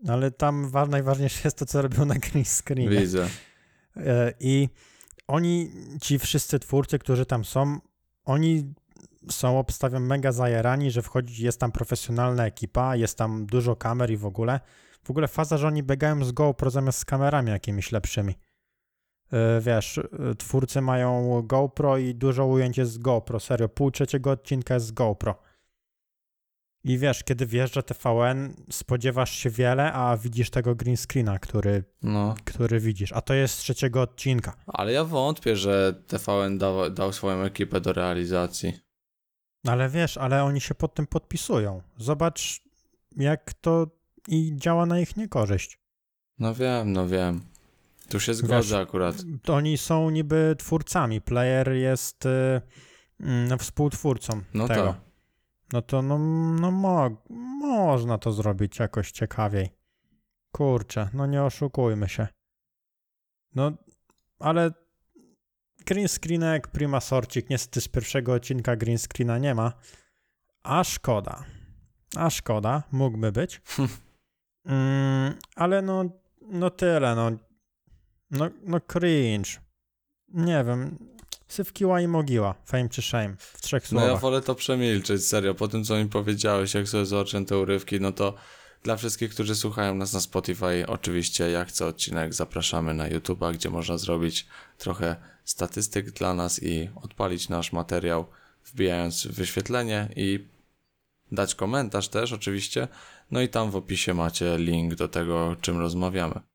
Ale 0.08 0.31
tam 0.31 0.70
wa- 0.70 0.86
najważniejsze 0.86 1.41
jest 1.43 1.58
to, 1.58 1.65
co 1.65 1.81
robią 1.81 2.05
na 2.05 2.15
green 2.15 2.46
screenie. 2.46 2.89
Widzę. 3.00 3.27
E, 3.98 4.34
I 4.39 4.70
oni, 5.27 5.72
ci 6.01 6.20
wszyscy 6.20 6.60
twórcy, 6.60 7.00
którzy 7.00 7.25
tam 7.25 7.46
są, 7.46 7.79
oni 8.24 8.74
są 9.29 9.60
obstawiam 9.60 10.05
mega 10.05 10.31
zajarani, 10.31 10.91
że 10.91 11.01
wchodzi, 11.01 11.43
jest 11.43 11.60
tam 11.60 11.72
profesjonalna 11.72 12.46
ekipa, 12.46 12.96
jest 12.96 13.17
tam 13.17 13.46
dużo 13.46 13.75
kamer 13.75 14.12
i 14.12 14.17
w 14.17 14.25
ogóle. 14.25 14.60
W 15.03 15.10
ogóle 15.10 15.27
faza, 15.27 15.58
że 15.58 15.67
oni 15.67 15.84
biegają 15.84 16.25
z 16.25 16.31
GoPro 16.31 16.70
zamiast 16.70 17.00
z 17.00 17.05
kamerami 17.05 17.50
jakimiś 17.50 17.91
lepszymi. 17.91 18.36
E, 19.32 19.62
Wiesz, 19.62 19.98
e, 19.98 20.36
twórcy 20.38 20.82
mają 20.82 21.42
GoPro 21.42 21.98
i 21.98 22.16
dużo 22.16 22.46
ujęć 22.46 22.78
jest 22.78 22.92
z 22.92 22.98
GoPro, 22.98 23.40
serio, 23.40 23.70
pół 23.70 23.92
trzeciego 23.92 24.32
odcinka 24.32 24.74
jest 24.74 24.86
z 24.86 24.92
GoPro. 24.92 25.36
I 26.84 26.98
wiesz, 26.98 27.24
kiedy 27.24 27.46
wjeżdża 27.46 27.82
TVN, 27.82 28.54
spodziewasz 28.72 29.32
się 29.32 29.50
wiele, 29.50 29.94
a 29.94 30.18
widzisz 30.18 30.50
tego 30.50 30.76
green 30.76 30.98
screena, 30.98 31.40
który, 31.40 31.84
No. 32.02 32.36
który 32.46 32.80
widzisz, 32.80 33.12
a 33.14 33.22
to 33.22 33.34
jest 33.34 33.56
z 33.56 33.58
trzeciego 33.58 34.02
odcinka. 34.02 34.54
Ale 34.68 34.92
ja 34.92 35.04
wątpię, 35.04 35.56
że 35.56 35.94
TVN 36.08 36.58
dał, 36.58 36.90
dał 36.90 37.14
swoją 37.14 37.42
ekipę 37.44 37.82
do 37.82 37.94
realizacji. 37.94 38.74
Ale 39.68 39.90
wiesz, 39.90 40.18
ale 40.18 40.44
oni 40.44 40.62
się 40.62 40.76
pod 40.76 40.94
tym 40.94 41.08
podpisują. 41.08 41.82
Zobacz, 41.98 42.62
jak 43.18 43.54
to 43.54 43.88
i 44.28 44.54
działa 44.56 44.86
na 44.86 45.00
ich 45.00 45.18
niekorzyść. 45.18 45.80
No 46.40 46.54
wiem, 46.56 46.94
no 46.94 47.08
wiem. 47.08 47.42
Tu 48.12 48.20
się 48.20 48.34
zgodzę 48.34 48.56
Wiesz, 48.56 48.72
akurat. 48.74 49.15
Oni 49.48 49.77
są 49.77 50.10
niby 50.10 50.56
twórcami. 50.58 51.22
Player 51.22 51.72
jest 51.72 52.25
y, 52.25 52.62
mm, 53.20 53.60
współtwórcą 53.60 54.41
No 54.53 54.68
tego. 54.68 54.88
tak. 54.88 55.01
No 55.74 55.82
to 55.82 56.01
no, 56.01 56.18
no 56.62 56.72
mo 56.72 57.10
można 57.60 58.18
to 58.18 58.32
zrobić 58.32 58.80
jakoś 58.80 59.12
ciekawiej. 59.12 59.70
Kurczę, 60.51 61.10
no 61.13 61.25
nie 61.25 61.44
oszukujmy 61.44 62.10
się. 62.10 62.27
No, 63.56 63.72
ale 64.39 64.72
green 65.86 66.08
screenek, 66.08 66.68
prima 66.68 67.00
sorcik, 67.00 67.50
niestety 67.50 67.82
z 67.82 67.88
pierwszego 67.88 68.34
odcinka 68.34 68.75
green 68.75 68.98
screena 68.98 69.38
nie 69.38 69.56
ma. 69.56 69.74
A 70.63 70.84
szkoda. 70.84 71.44
A 72.15 72.30
szkoda, 72.30 72.84
mógłby 72.91 73.32
być. 73.32 73.62
Mm, 74.65 75.34
ale 75.56 75.82
no, 75.82 76.03
no 76.41 76.70
tyle, 76.70 77.15
no. 77.15 77.32
No, 78.32 78.50
no 78.64 78.80
cringe. 78.82 79.50
Nie 80.34 80.64
wiem. 80.64 80.98
Sywkiła 81.48 82.02
i 82.02 82.08
mogiła. 82.08 82.56
Fame 82.66 82.90
czy 82.90 83.02
shame. 83.02 83.36
W 83.38 83.62
trzech 83.62 83.92
No 83.92 84.00
ja 84.02 84.06
słowach. 84.06 84.22
wolę 84.22 84.42
to 84.42 84.56
przemilczeć, 84.56 85.26
serio. 85.26 85.54
Po 85.56 85.68
tym, 85.68 85.84
co 85.84 85.98
mi 85.98 86.06
powiedziałeś, 86.10 86.74
jak 86.74 86.88
sobie 86.88 87.06
zobaczyłem 87.06 87.46
te 87.46 87.58
urywki, 87.58 88.02
no 88.02 88.12
to 88.12 88.34
dla 88.84 88.98
wszystkich, 88.98 89.32
którzy 89.32 89.56
słuchają 89.56 89.96
nas 89.96 90.14
na 90.14 90.20
Spotify, 90.20 90.84
oczywiście 90.88 91.52
jak 91.52 91.72
co 91.72 91.88
odcinek 91.88 92.34
zapraszamy 92.34 92.94
na 92.94 93.10
YouTube'a, 93.10 93.54
gdzie 93.54 93.70
można 93.70 93.98
zrobić 93.98 94.48
trochę 94.78 95.16
statystyk 95.44 96.12
dla 96.12 96.34
nas 96.34 96.64
i 96.64 96.90
odpalić 96.96 97.50
nasz 97.50 97.74
materiał, 97.74 98.26
wbijając 98.66 99.28
wyświetlenie 99.28 100.10
i 100.16 100.48
dać 101.32 101.56
komentarz 101.56 102.08
też 102.08 102.34
oczywiście. 102.34 102.88
No 103.32 103.42
i 103.42 103.50
tam 103.50 103.72
w 103.72 103.76
opisie 103.76 104.14
macie 104.14 104.58
link 104.58 104.96
do 104.96 105.08
tego, 105.08 105.56
czym 105.62 105.78
rozmawiamy. 105.80 106.50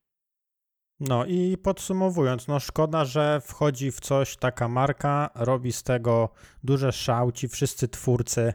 No 1.00 1.24
i 1.26 1.58
podsumowując, 1.58 2.48
no 2.48 2.60
szkoda, 2.60 3.04
że 3.04 3.40
wchodzi 3.44 3.90
w 3.92 4.00
coś 4.00 4.36
taka 4.36 4.68
marka, 4.68 5.30
robi 5.34 5.72
z 5.72 5.82
tego 5.82 6.28
duże 6.64 6.92
szał, 6.92 7.32
ci 7.32 7.48
wszyscy 7.48 7.88
twórcy, 7.88 8.54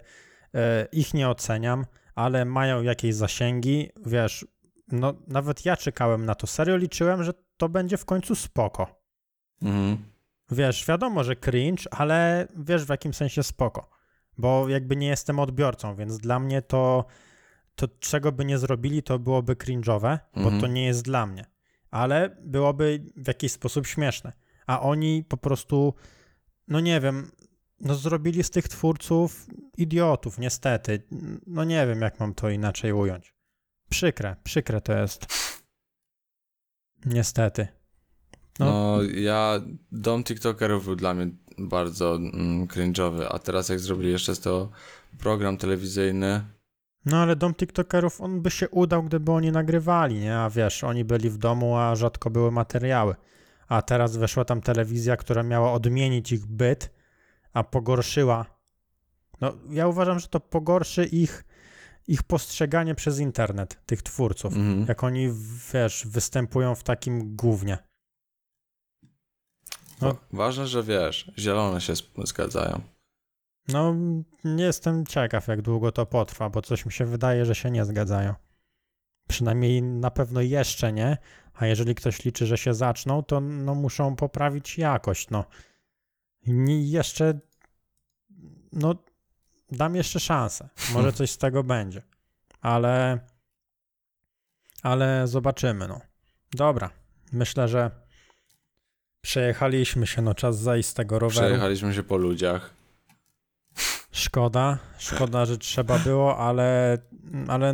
e, 0.56 0.88
ich 0.92 1.14
nie 1.14 1.30
oceniam, 1.30 1.86
ale 2.16 2.46
mają 2.46 2.82
jakieś 2.82 3.16
zasięgi, 3.16 3.90
wiesz, 4.06 4.46
no 4.92 5.14
nawet 5.28 5.66
ja 5.66 5.78
czekałem 5.78 6.26
na 6.26 6.36
to, 6.36 6.48
serio 6.48 6.78
liczyłem, 6.78 7.24
że 7.24 7.34
to 7.58 7.70
będzie 7.70 7.98
w 7.98 8.06
końcu 8.06 8.36
spoko. 8.36 9.02
Mhm. 9.62 9.98
Wiesz, 10.52 10.86
wiadomo, 10.88 11.24
że 11.24 11.36
cringe, 11.36 11.84
ale 11.92 12.48
wiesz 12.58 12.86
w 12.86 12.90
jakim 12.90 13.14
sensie 13.14 13.44
spoko, 13.44 13.90
bo 14.38 14.70
jakby 14.70 14.96
nie 14.96 15.08
jestem 15.08 15.40
odbiorcą, 15.40 15.96
więc 15.96 16.18
dla 16.18 16.40
mnie 16.40 16.62
to, 16.62 17.06
to 17.76 17.88
czego 18.00 18.32
by 18.32 18.46
nie 18.46 18.58
zrobili, 18.58 19.04
to 19.04 19.20
byłoby 19.20 19.56
cringe'owe, 19.56 20.20
bo 20.36 20.42
Mhm. 20.42 20.62
to 20.62 20.68
nie 20.68 20.86
jest 20.86 21.04
dla 21.04 21.26
mnie, 21.26 21.46
ale 21.92 22.38
byłoby 22.42 23.06
w 23.16 23.28
jakiś 23.28 23.52
sposób 23.52 23.88
śmieszne, 23.88 24.34
a 24.68 24.82
oni 24.82 25.24
po 25.24 25.38
prostu, 25.38 25.94
no 26.68 26.80
nie 26.80 27.00
wiem, 27.00 27.32
no 27.80 27.96
zrobili 27.96 28.44
z 28.44 28.50
tych 28.50 28.68
twórców 28.68 29.48
idiotów, 29.78 30.38
niestety, 30.38 31.04
no 31.48 31.64
nie 31.64 31.88
wiem, 31.88 32.02
jak 32.02 32.20
mam 32.20 32.34
to 32.34 32.50
inaczej 32.50 32.94
ująć. 32.94 33.34
Przykre, 33.90 34.36
przykre 34.44 34.82
to 34.82 34.94
jest. 34.94 35.26
Niestety. 37.06 37.68
No. 38.60 38.66
No, 38.66 39.04
ja, 39.04 39.62
dom 39.92 40.24
TikTokerów 40.24 40.86
był 40.86 40.96
dla 40.96 41.14
mnie 41.14 41.30
bardzo 41.58 42.16
mm, 42.16 42.68
cringe'owy, 42.68 43.28
a 43.30 43.40
teraz 43.40 43.70
jak 43.70 43.80
zrobili 43.80 44.12
jeszcze 44.12 44.36
z 44.36 44.40
to 44.40 44.70
program 45.20 45.58
telewizyjny, 45.58 46.42
No 47.06 47.18
ale 47.18 47.36
dom 47.36 47.54
TikTokerów, 47.56 48.22
on 48.22 48.42
by 48.42 48.52
się 48.52 48.70
udał, 48.70 49.04
gdyby 49.04 49.32
oni 49.32 49.52
nagrywali, 49.52 50.20
nie? 50.20 50.38
A 50.38 50.50
wiesz, 50.50 50.84
oni 50.84 51.06
byli 51.06 51.30
w 51.30 51.38
domu, 51.38 51.78
a 51.78 51.96
rzadko 51.96 52.30
były 52.30 52.52
materiały. 52.52 53.16
A 53.68 53.82
teraz 53.82 54.18
weszła 54.18 54.46
tam 54.46 54.62
telewizja, 54.62 55.18
która 55.18 55.44
miała 55.44 55.74
odmienić 55.74 56.32
ich 56.32 56.46
byt, 56.46 56.92
a 57.54 57.64
pogorszyła. 57.64 58.46
No, 59.42 59.54
ja 59.70 59.88
uważam, 59.88 60.20
że 60.20 60.28
to 60.28 60.40
pogorszy 60.40 61.06
ich, 61.06 61.44
ich 62.08 62.24
postrzeganie 62.24 62.96
przez 62.96 63.20
internet, 63.20 63.86
tych 63.86 64.02
twórców. 64.02 64.54
mhm. 64.54 64.86
Jak 64.88 65.04
oni, 65.04 65.30
wiesz, 65.74 66.08
występują 66.08 66.76
w 66.76 66.84
takim 66.84 67.36
gównie. 67.36 67.78
no. 70.02 70.08
Wa- 70.08 70.20
ważne, 70.34 70.68
że 70.68 70.84
wiesz, 70.84 71.32
zielone 71.38 71.82
się 71.82 71.94
zgadzają. 72.24 72.82
No, 73.68 73.96
nie 74.44 74.64
jestem 74.64 75.06
ciekaw, 75.06 75.48
jak 75.48 75.62
długo 75.62 75.92
to 75.92 76.06
potrwa, 76.06 76.50
bo 76.50 76.62
coś 76.62 76.86
mi 76.86 76.92
się 76.92 77.06
wydaje, 77.06 77.46
że 77.46 77.56
się 77.56 77.72
nie 77.72 77.86
zgadzają. 77.86 78.34
Przynajmniej 79.28 79.82
na 79.82 80.12
pewno 80.12 80.42
jeszcze 80.42 80.94
nie, 80.94 81.18
a 81.54 81.66
jeżeli 81.66 81.96
ktoś 81.96 82.26
liczy, 82.26 82.46
że 82.46 82.58
się 82.58 82.74
zaczną, 82.74 83.24
to 83.24 83.40
no, 83.42 83.76
muszą 83.76 84.16
poprawić 84.16 84.78
jakość. 84.78 85.30
No. 85.30 85.46
I 86.48 86.92
jeszcze, 86.92 87.40
no, 88.74 88.96
dam 89.72 89.96
jeszcze 89.96 90.20
szansę. 90.20 90.70
Może 90.94 91.14
coś 91.18 91.32
z 91.32 91.38
tego 91.38 91.64
będzie, 91.64 92.02
ale, 92.62 93.20
ale 94.84 95.28
zobaczymy. 95.28 95.88
No. 95.88 96.02
Dobra, 96.54 96.90
myślę, 97.32 97.68
że 97.68 97.92
przejechaliśmy 99.22 100.08
się, 100.08 100.22
no 100.22 100.34
czas 100.34 100.58
zajść 100.58 100.90
z 100.90 100.94
tego 100.94 101.20
roweru. 101.20 101.46
Przejechaliśmy 101.46 101.94
się 101.94 102.04
po 102.04 102.18
ludziach. 102.18 102.81
Szkoda, 104.22 104.78
szkoda, 104.98 105.46
że 105.46 105.58
trzeba 105.58 106.00
było, 106.00 106.38
ale, 106.38 106.98
ale 107.48 107.74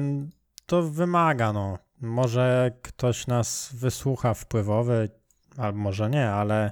to 0.66 0.84
wymaga, 0.84 1.54
no. 1.54 1.78
Może 2.02 2.72
ktoś 2.82 3.28
nas 3.28 3.70
wysłucha 3.74 4.34
wpływowy, 4.34 5.10
albo 5.58 5.80
może 5.80 6.10
nie, 6.10 6.30
ale 6.30 6.72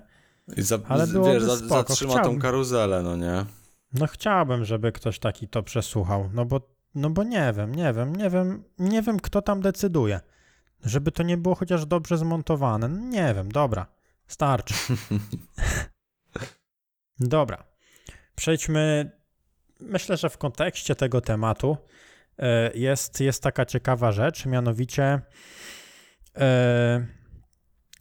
I 0.58 0.62
za, 0.62 0.79
Ale 0.88 1.08
wiesz, 1.08 1.44
za, 1.44 1.55
zatrzyma 1.55 2.13
tą 2.13 2.20
chciałbym. 2.20 2.41
karuzelę, 2.41 3.03
no 3.03 3.15
nie? 3.15 3.46
no 3.94 4.08
chciałbym, 4.08 4.65
żeby 4.65 4.91
ktoś 4.91 5.20
taki 5.20 5.48
to 5.48 5.63
przesłuchał, 5.63 6.29
no 6.34 6.46
bo, 6.46 6.62
no 6.96 7.10
bo 7.10 7.24
nie 7.24 7.53
wiem, 7.58 7.75
nie 7.75 7.94
wiem, 7.94 8.15
nie 8.15 8.29
wiem, 8.29 8.63
nie 8.79 9.01
wiem, 9.01 9.20
kto 9.20 9.41
tam 9.41 9.62
decyduje. 9.62 10.20
Żeby 10.84 11.12
to 11.12 11.24
nie 11.24 11.38
było 11.38 11.55
chociaż 11.55 11.86
dobrze 11.86 12.17
zmontowane. 12.17 12.88
No 12.88 13.00
nie 13.00 13.34
wiem, 13.34 13.51
dobra, 13.51 13.86
starczy. 14.27 14.74
Dobra, 17.20 17.63
przejdźmy, 18.36 19.12
myślę, 19.79 20.17
że 20.17 20.29
w 20.29 20.38
kontekście 20.38 20.96
tego 20.96 21.22
tematu 21.22 21.77
e, 22.38 22.72
jest, 22.74 23.20
jest 23.20 23.44
taka 23.44 23.65
ciekawa 23.65 24.12
rzecz, 24.12 24.46
mianowicie 24.46 25.22
e, 26.38 27.05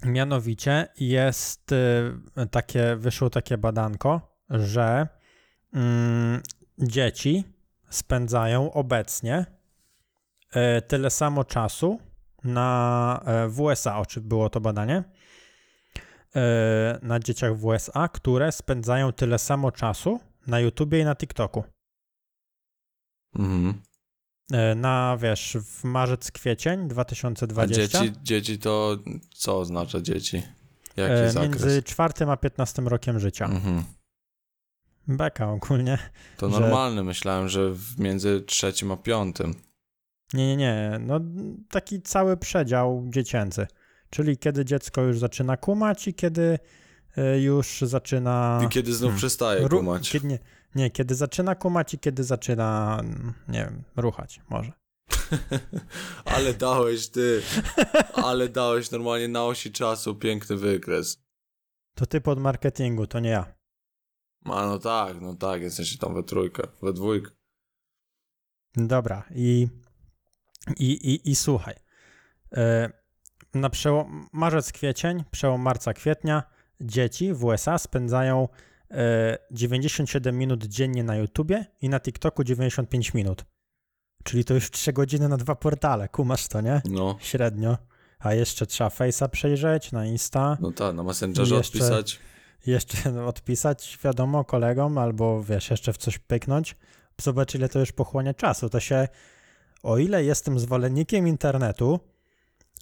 mianowicie 0.04 0.88
jest 1.00 1.72
e, 1.72 2.46
takie, 2.46 2.96
wyszło 2.96 3.30
takie 3.30 3.58
badanko, 3.58 4.38
że 4.50 5.08
mm, 5.74 6.42
dzieci 6.78 7.44
spędzają 7.90 8.72
obecnie 8.72 9.46
tyle 10.88 11.10
samo 11.10 11.44
czasu 11.44 12.00
na 12.44 13.24
w 13.48 13.60
USA, 13.60 13.98
o 13.98 14.06
czym 14.06 14.22
było 14.22 14.50
to 14.50 14.60
badanie, 14.60 15.04
na 17.02 17.18
dzieciach 17.20 17.56
w 17.56 17.64
USA, 17.64 18.08
które 18.08 18.52
spędzają 18.52 19.12
tyle 19.12 19.38
samo 19.38 19.72
czasu 19.72 20.20
na 20.46 20.60
YouTubie 20.60 21.00
i 21.00 21.04
na 21.04 21.14
TikToku. 21.16 21.64
Mhm. 23.38 23.74
E, 24.52 24.74
Na, 24.74 25.16
wiesz, 25.20 25.56
w 25.64 25.84
marzec, 25.84 26.30
kwiecień 26.32 26.80
A 26.80 26.86
2020. 26.88 27.98
dzieci, 28.00 28.12
dzieci 28.22 28.58
to 28.58 28.96
co 29.34 29.58
oznacza 29.58 30.00
dzieci? 30.00 30.42
Jaki 30.96 31.12
e, 31.12 31.30
zakres? 31.32 31.62
między 31.62 31.82
czwartym 31.82 32.30
a 32.30 32.36
15 32.36 32.82
rokiem 32.82 33.20
życia. 33.20 33.44
Mhm. 33.46 33.84
Beka 35.08 35.50
ogólnie. 35.50 35.98
To 36.36 36.50
że- 36.50 36.60
normalne, 36.60 37.02
myślałem, 37.02 37.48
że 37.48 37.70
w 37.72 37.98
między 37.98 38.40
trzecim 38.40 38.92
a 38.92 38.96
piątym. 38.96 39.54
Nie, 40.32 40.46
nie, 40.48 40.56
nie. 40.56 40.98
No 41.00 41.20
taki 41.70 42.02
cały 42.02 42.36
przedział 42.36 43.04
dziecięcy. 43.08 43.66
Czyli 44.10 44.38
kiedy 44.38 44.64
dziecko 44.64 45.02
już 45.02 45.18
zaczyna 45.18 45.56
kumać 45.56 46.08
i 46.08 46.14
kiedy 46.14 46.58
już 47.40 47.80
zaczyna... 47.80 48.60
I 48.64 48.68
kiedy 48.68 48.92
znów 48.94 49.08
hmm. 49.08 49.18
przestaje 49.18 49.68
kumać. 49.68 50.10
Kiedy, 50.10 50.26
nie, 50.26 50.38
nie, 50.74 50.90
kiedy 50.90 51.14
zaczyna 51.14 51.54
kumać 51.54 51.94
i 51.94 51.98
kiedy 51.98 52.24
zaczyna, 52.24 53.00
nie 53.48 53.58
wiem, 53.58 53.82
ruchać 53.96 54.40
może. 54.48 54.72
ale 56.36 56.54
dałeś 56.54 57.08
ty, 57.08 57.42
ale 58.14 58.48
dałeś 58.48 58.90
normalnie 58.90 59.28
na 59.28 59.44
osi 59.44 59.72
czasu 59.72 60.14
piękny 60.14 60.56
wykres. 60.56 61.22
To 61.94 62.06
ty 62.06 62.20
pod 62.20 62.38
marketingu, 62.38 63.06
to 63.06 63.20
nie 63.20 63.30
ja. 63.30 63.54
A 64.44 64.66
no 64.66 64.78
tak, 64.78 65.20
no 65.20 65.34
tak, 65.34 65.62
jesteście 65.62 65.98
tam 65.98 66.14
we 66.14 66.22
trójkę, 66.22 66.68
we 66.82 66.92
dwójkę. 66.92 67.30
Dobra, 68.76 69.22
i, 69.30 69.68
i, 70.76 70.92
i, 70.92 71.30
i 71.30 71.36
słuchaj. 71.36 71.74
E, 72.56 72.90
Na 73.54 73.70
przełom 73.70 74.28
marzec, 74.32 74.72
kwiecień, 74.72 75.24
przełom 75.30 75.60
marca, 75.60 75.92
kwietnia, 75.92 76.42
dzieci 76.80 77.32
w 77.32 77.44
USA 77.44 77.78
spędzają 77.78 78.48
e, 78.90 79.38
97 79.50 80.38
minut 80.38 80.64
dziennie 80.64 81.04
na 81.04 81.16
YouTubie 81.16 81.66
i 81.80 81.88
na 81.88 82.00
TikToku 82.00 82.44
95 82.44 83.14
minut. 83.14 83.44
Czyli 84.24 84.44
to 84.44 84.54
już 84.54 84.70
3 84.70 84.92
godziny 84.92 85.28
na 85.28 85.36
dwa 85.36 85.54
portale, 85.54 86.08
kumasz 86.08 86.48
to, 86.48 86.60
nie? 86.60 86.82
No, 86.90 87.16
Średnio. 87.20 87.78
A 88.18 88.34
jeszcze 88.34 88.66
trzeba 88.66 88.90
Face'a 88.90 89.28
przejrzeć, 89.28 89.92
na 89.92 90.06
Insta, 90.06 90.56
no 90.60 90.72
tak, 90.72 90.94
na 90.96 91.02
Messengerze 91.02 91.54
jeszcze- 91.54 91.78
odpisać. 91.78 92.20
jeszcze 92.66 93.12
no, 93.12 93.26
odpisać, 93.26 93.98
wiadomo, 94.04 94.44
kolegom, 94.44 94.98
albo 94.98 95.42
wiesz, 95.44 95.70
jeszcze 95.70 95.92
w 95.92 95.96
coś 95.96 96.18
pyknąć. 96.18 96.76
Zobacz, 97.20 97.54
ile 97.54 97.68
to 97.68 97.78
już 97.80 97.92
pochłonie 97.92 98.34
czasu. 98.34 98.68
To 98.70 98.80
się, 98.80 99.08
o 99.82 99.98
ile 99.98 100.24
jestem 100.24 100.58
zwolennikiem 100.58 101.28
internetu, 101.28 102.00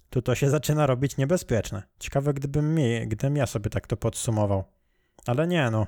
to 0.09 0.21
to 0.21 0.35
się 0.35 0.49
zaczyna 0.49 0.85
robić 0.87 1.17
niebezpieczne. 1.17 1.83
Ciekawe, 1.99 2.33
gdybym, 2.33 2.75
mi, 2.75 3.07
gdybym 3.07 3.35
ja 3.35 3.45
sobie 3.45 3.69
tak 3.69 3.87
to 3.87 3.97
podsumował. 3.97 4.63
Ale 5.25 5.47
nie, 5.47 5.71
no. 5.71 5.87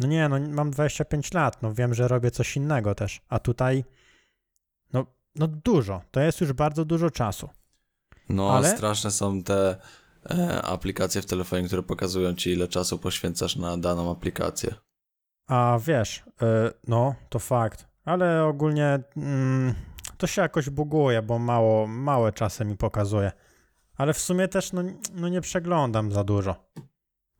No 0.00 0.06
nie, 0.06 0.28
no 0.28 0.40
mam 0.40 0.70
25 0.70 1.32
lat, 1.32 1.62
no 1.62 1.74
wiem, 1.74 1.94
że 1.94 2.08
robię 2.08 2.30
coś 2.30 2.56
innego 2.56 2.94
też. 2.94 3.20
A 3.28 3.38
tutaj, 3.38 3.84
no, 4.92 5.06
no 5.34 5.46
dużo. 5.46 6.02
To 6.10 6.20
jest 6.20 6.40
już 6.40 6.52
bardzo 6.52 6.84
dużo 6.84 7.10
czasu. 7.10 7.48
No, 8.28 8.52
ale- 8.52 8.76
straszne 8.76 9.10
są 9.10 9.42
te 9.42 9.76
e, 10.30 10.62
aplikacje 10.62 11.22
w 11.22 11.26
telefonie, 11.26 11.66
które 11.66 11.82
pokazują 11.82 12.34
ci, 12.34 12.50
ile 12.50 12.68
czasu 12.68 12.98
poświęcasz 12.98 13.56
na 13.56 13.76
daną 13.76 14.10
aplikację. 14.10 14.74
A 15.46 15.78
wiesz, 15.86 16.18
y, 16.18 16.24
no 16.88 17.14
to 17.28 17.38
fakt, 17.38 17.86
ale 18.04 18.44
ogólnie 18.44 18.98
mm, 19.16 19.74
to 20.18 20.26
się 20.26 20.42
jakoś 20.42 20.70
buguje, 20.70 21.22
bo 21.22 21.38
mało, 21.38 21.86
małe 21.86 22.32
czasy 22.32 22.64
mi 22.64 22.76
pokazuje. 22.76 23.32
Ale 23.96 24.14
w 24.14 24.18
sumie 24.18 24.48
też 24.48 24.72
no, 24.72 24.82
no 25.14 25.28
nie 25.28 25.40
przeglądam 25.40 26.12
za 26.12 26.24
dużo. 26.24 26.54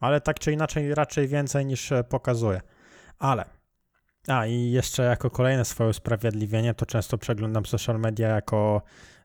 Ale 0.01 0.21
tak 0.21 0.39
czy 0.39 0.53
inaczej 0.53 0.95
raczej 0.95 1.29
więcej 1.29 1.67
niż 1.67 1.93
e, 1.93 2.05
pokazuje. 2.05 2.61
Ale. 3.19 3.45
A 4.29 4.47
i 4.47 4.71
jeszcze 4.71 5.03
jako 5.03 5.31
kolejne 5.31 5.65
swoje 5.65 5.91
usprawiedliwienie, 5.91 6.75
to 6.75 6.87
często 6.87 7.19
przeglądam 7.19 7.67
social 7.67 8.01
media 8.01 8.29
jako 8.29 8.83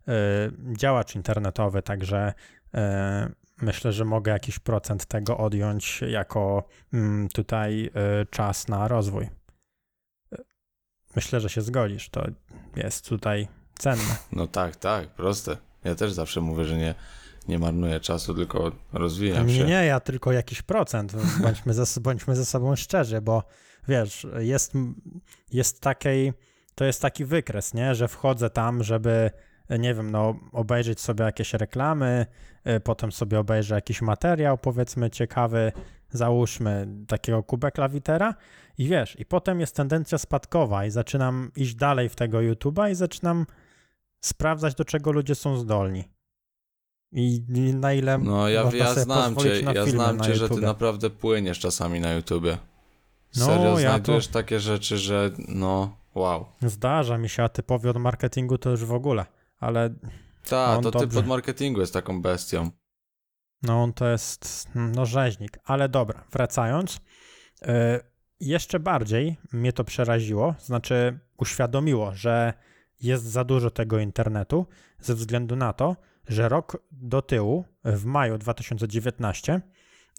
y, 0.07 0.11
działacz 0.77 1.15
internetowy, 1.15 1.81
także 1.81 2.33
y, 2.75 2.79
myślę, 3.61 3.91
że 3.91 4.05
mogę 4.05 4.31
jakiś 4.31 4.59
procent 4.59 5.05
tego 5.05 5.37
odjąć 5.37 6.01
jako 6.07 6.67
mm, 6.93 7.29
tutaj 7.29 7.89
y, 8.21 8.25
czas 8.25 8.67
na 8.67 8.87
rozwój. 8.87 9.29
Myślę, 11.15 11.39
że 11.39 11.49
się 11.49 11.61
zgodzisz. 11.61 12.09
To 12.09 12.25
jest 12.75 13.09
tutaj 13.09 13.47
cenne. 13.79 14.15
No 14.31 14.47
tak, 14.47 14.75
tak, 14.75 15.09
proste. 15.09 15.57
Ja 15.83 15.95
też 15.95 16.11
zawsze 16.11 16.41
mówię, 16.41 16.65
że 16.65 16.77
nie, 16.77 16.95
nie 17.47 17.59
marnuję 17.59 17.99
czasu, 17.99 18.33
tylko 18.33 18.71
rozwijam 18.93 19.47
Nie, 19.47 19.55
się. 19.55 19.63
nie, 19.63 19.85
ja 19.85 19.99
tylko 19.99 20.31
jakiś 20.31 20.61
procent. 20.61 21.13
Bądźmy 21.43 21.73
ze, 21.73 22.01
bądźmy 22.01 22.35
ze 22.35 22.45
sobą 22.45 22.75
szczerzy, 22.75 23.21
bo 23.21 23.43
wiesz, 23.87 24.27
jest, 24.39 24.73
jest 25.51 25.81
takiej, 25.81 26.33
to 26.75 26.85
jest 26.85 27.01
taki 27.01 27.25
wykres, 27.25 27.73
nie, 27.73 27.95
że 27.95 28.07
wchodzę 28.07 28.49
tam, 28.49 28.83
żeby, 28.83 29.31
nie 29.69 29.93
wiem, 29.95 30.11
no, 30.11 30.35
obejrzeć 30.51 30.99
sobie 31.01 31.23
jakieś 31.25 31.53
reklamy, 31.53 32.25
y, 32.67 32.79
potem 32.79 33.11
sobie 33.11 33.39
obejrzę 33.39 33.75
jakiś 33.75 34.01
materiał, 34.01 34.57
powiedzmy, 34.57 35.09
ciekawy, 35.09 35.71
załóżmy 36.11 36.87
takiego 37.07 37.43
kubeka 37.43 37.85
litera 37.87 38.35
i 38.77 38.87
wiesz, 38.87 39.19
i 39.19 39.25
potem 39.25 39.59
jest 39.59 39.75
tendencja 39.75 40.17
spadkowa 40.17 40.85
i 40.85 40.91
zaczynam 40.91 41.51
iść 41.55 41.75
dalej 41.75 42.09
w 42.09 42.15
tego 42.15 42.37
YouTube'a 42.37 42.91
i 42.91 42.95
zaczynam 42.95 43.45
sprawdzać, 44.21 44.75
do 44.75 44.85
czego 44.85 45.11
ludzie 45.11 45.35
są 45.35 45.57
zdolni. 45.57 46.03
I, 47.11 47.41
na 47.73 47.93
ile 47.93 48.17
No 48.17 48.49
ja, 48.49 48.69
ja 48.73 48.93
znam 48.93 49.35
cię, 49.35 49.61
ja 49.61 49.85
znam 49.85 50.17
na 50.17 50.25
cię, 50.25 50.35
że 50.35 50.49
ty 50.49 50.61
naprawdę 50.61 51.09
płyniesz 51.09 51.59
czasami 51.59 51.99
na 51.99 52.13
YouTubie. 52.13 52.57
No, 53.35 53.45
Serio, 53.45 53.79
ja 53.79 53.89
znajdujesz 53.89 54.27
takie 54.27 54.59
rzeczy, 54.59 54.97
że 54.97 55.31
no, 55.47 55.97
wow. 56.15 56.45
Zdarza 56.61 57.17
mi 57.17 57.29
się, 57.29 57.43
a 57.43 57.49
typowi 57.49 57.89
od 57.89 57.97
marketingu 57.97 58.57
to 58.57 58.69
już 58.69 58.85
w 58.85 58.93
ogóle, 58.93 59.25
ale 59.59 59.89
Tak, 60.49 60.83
to 60.83 60.91
ty 60.91 60.99
dobrze. 60.99 61.19
pod 61.19 61.27
marketingu 61.27 61.79
jest 61.79 61.93
taką 61.93 62.21
bestią. 62.21 62.71
No 63.63 63.91
to 63.95 64.09
jest 64.09 64.69
no 64.75 65.05
rzeźnik. 65.05 65.59
Ale 65.63 65.89
dobra, 65.89 66.23
wracając, 66.31 67.01
yy, 67.61 67.67
jeszcze 68.39 68.79
bardziej 68.79 69.37
mnie 69.53 69.73
to 69.73 69.83
przeraziło, 69.83 70.55
znaczy 70.59 71.19
uświadomiło, 71.37 72.13
że 72.15 72.53
jest 73.01 73.23
za 73.23 73.43
dużo 73.43 73.69
tego 73.71 73.99
internetu 73.99 74.65
ze 74.99 75.15
względu 75.15 75.55
na 75.55 75.73
to, 75.73 75.95
że 76.27 76.49
rok 76.49 76.83
do 76.91 77.21
tyłu, 77.21 77.65
w 77.83 78.05
maju 78.05 78.37
2019, 78.37 79.61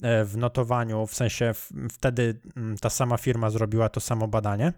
e, 0.02 0.24
w 0.24 0.36
notowaniu, 0.36 1.06
w 1.06 1.14
sensie 1.14 1.52
wtedy 1.90 2.40
mm, 2.56 2.78
ta 2.78 2.90
sama 2.90 3.16
firma 3.16 3.50
zrobiła 3.50 3.88
to 3.88 4.00
samo 4.00 4.28
badanie 4.28 4.72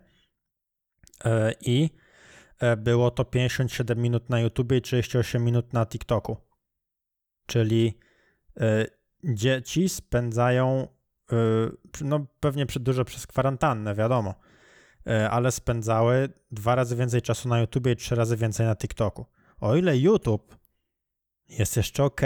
e, 1.25 1.53
i 1.61 1.91
było 2.77 3.11
to 3.11 3.25
57 3.25 3.99
minut 3.99 4.31
na 4.31 4.41
YouTubie 4.41 4.77
i 4.77 4.83
38 4.83 5.45
minut 5.45 5.73
na 5.73 5.87
TikToku. 5.87 6.37
Czyli 7.47 7.99
dzieci 9.25 9.89
spędzają, 9.89 10.89
e, 11.33 11.37
no 12.01 12.27
pewnie 12.41 12.67
dużo 12.67 13.05
przez 13.05 13.27
kwarantannę, 13.27 13.95
wiadomo, 13.95 14.35
e, 15.07 15.31
ale 15.31 15.53
spędzały 15.53 16.29
dwa 16.51 16.75
razy 16.75 16.97
więcej 16.97 17.23
czasu 17.23 17.49
na 17.49 17.61
YouTubie 17.61 17.93
i 17.93 17.97
trzy 17.97 18.15
razy 18.15 18.37
więcej 18.37 18.67
na 18.67 18.77
TikToku. 18.77 19.27
O 19.61 19.77
ile 19.77 19.99
YouTube 19.99 20.57
jest 21.49 21.77
jeszcze 21.77 22.05
ok, 22.05 22.21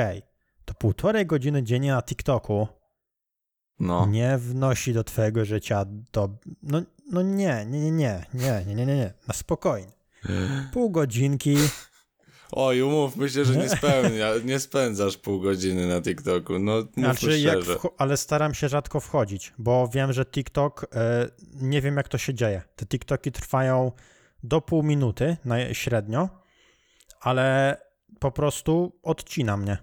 to 0.64 0.74
półtorej 0.74 1.26
godziny 1.26 1.62
dziennie 1.62 1.92
na 1.92 2.02
TikToku 2.02 2.68
No. 3.80 4.06
nie 4.06 4.38
wnosi 4.38 4.92
do 4.92 5.04
twojego 5.04 5.44
życia 5.44 5.84
do... 6.12 6.38
No, 6.62 6.82
no 7.12 7.22
nie, 7.22 7.66
nie, 7.66 7.80
nie, 7.80 7.90
nie, 7.90 8.26
nie, 8.34 8.64
nie, 8.66 8.74
nie, 8.74 8.86
nie, 8.86 9.14
na 9.28 9.34
spokojnie. 9.34 9.92
Pół 10.72 10.90
godzinki, 10.90 11.56
Oj, 12.52 12.82
umówmy 12.82 13.28
się, 13.28 13.44
że 13.44 13.56
nie, 13.56 13.68
spełnia, 13.68 14.28
nie 14.44 14.58
spędzasz 14.58 15.16
pół 15.16 15.40
godziny 15.40 15.86
na 15.88 16.02
TikToku. 16.02 16.58
No, 16.58 16.82
znaczy 16.96 17.40
jak 17.40 17.58
wcho- 17.58 17.90
ale 17.98 18.16
staram 18.16 18.54
się 18.54 18.68
rzadko 18.68 19.00
wchodzić, 19.00 19.52
bo 19.58 19.88
wiem, 19.88 20.12
że 20.12 20.24
TikTok, 20.26 20.86
e, 20.94 21.28
nie 21.54 21.82
wiem 21.82 21.96
jak 21.96 22.08
to 22.08 22.18
się 22.18 22.34
dzieje. 22.34 22.62
Te 22.76 22.86
TikToki 22.86 23.32
trwają 23.32 23.92
do 24.42 24.60
pół 24.60 24.82
minuty 24.82 25.36
na, 25.44 25.74
średnio, 25.74 26.28
ale 27.20 27.76
po 28.20 28.30
prostu 28.30 28.98
odcina 29.02 29.56
mnie. 29.56 29.78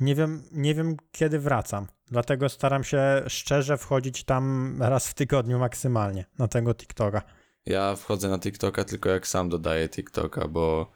Nie 0.00 0.14
wiem, 0.14 0.42
nie 0.52 0.74
wiem 0.74 0.96
kiedy 1.12 1.38
wracam, 1.38 1.86
dlatego 2.10 2.48
staram 2.48 2.84
się 2.84 3.22
szczerze 3.26 3.78
wchodzić 3.78 4.24
tam 4.24 4.76
raz 4.82 5.08
w 5.08 5.14
tygodniu 5.14 5.58
maksymalnie 5.58 6.24
na 6.38 6.48
tego 6.48 6.74
TikToka. 6.74 7.22
Ja 7.66 7.96
wchodzę 7.96 8.28
na 8.28 8.38
TikToka 8.38 8.84
tylko 8.84 9.08
jak 9.08 9.26
sam 9.26 9.48
dodaję 9.48 9.88
TikToka, 9.88 10.48
bo 10.48 10.92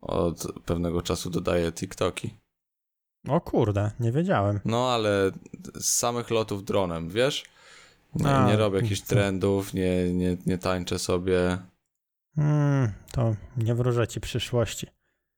od 0.00 0.46
pewnego 0.64 1.02
czasu 1.02 1.30
dodaję 1.30 1.72
TikToki. 1.72 2.34
O 3.28 3.40
kurde, 3.40 3.90
nie 4.00 4.12
wiedziałem. 4.12 4.60
No 4.64 4.90
ale 4.90 5.30
z 5.74 5.86
samych 5.86 6.30
lotów 6.30 6.64
dronem, 6.64 7.08
wiesz? 7.10 7.44
Nie, 8.14 8.36
A, 8.36 8.46
nie 8.46 8.56
robię 8.56 8.80
jakichś 8.80 9.00
trendów, 9.00 9.74
nie, 9.74 10.12
nie, 10.14 10.36
nie 10.46 10.58
tańczę 10.58 10.98
sobie. 10.98 11.58
Hmm, 12.36 12.92
to 13.12 13.34
nie 13.56 13.74
wróżę 13.74 14.08
ci 14.08 14.20
przyszłości. 14.20 14.86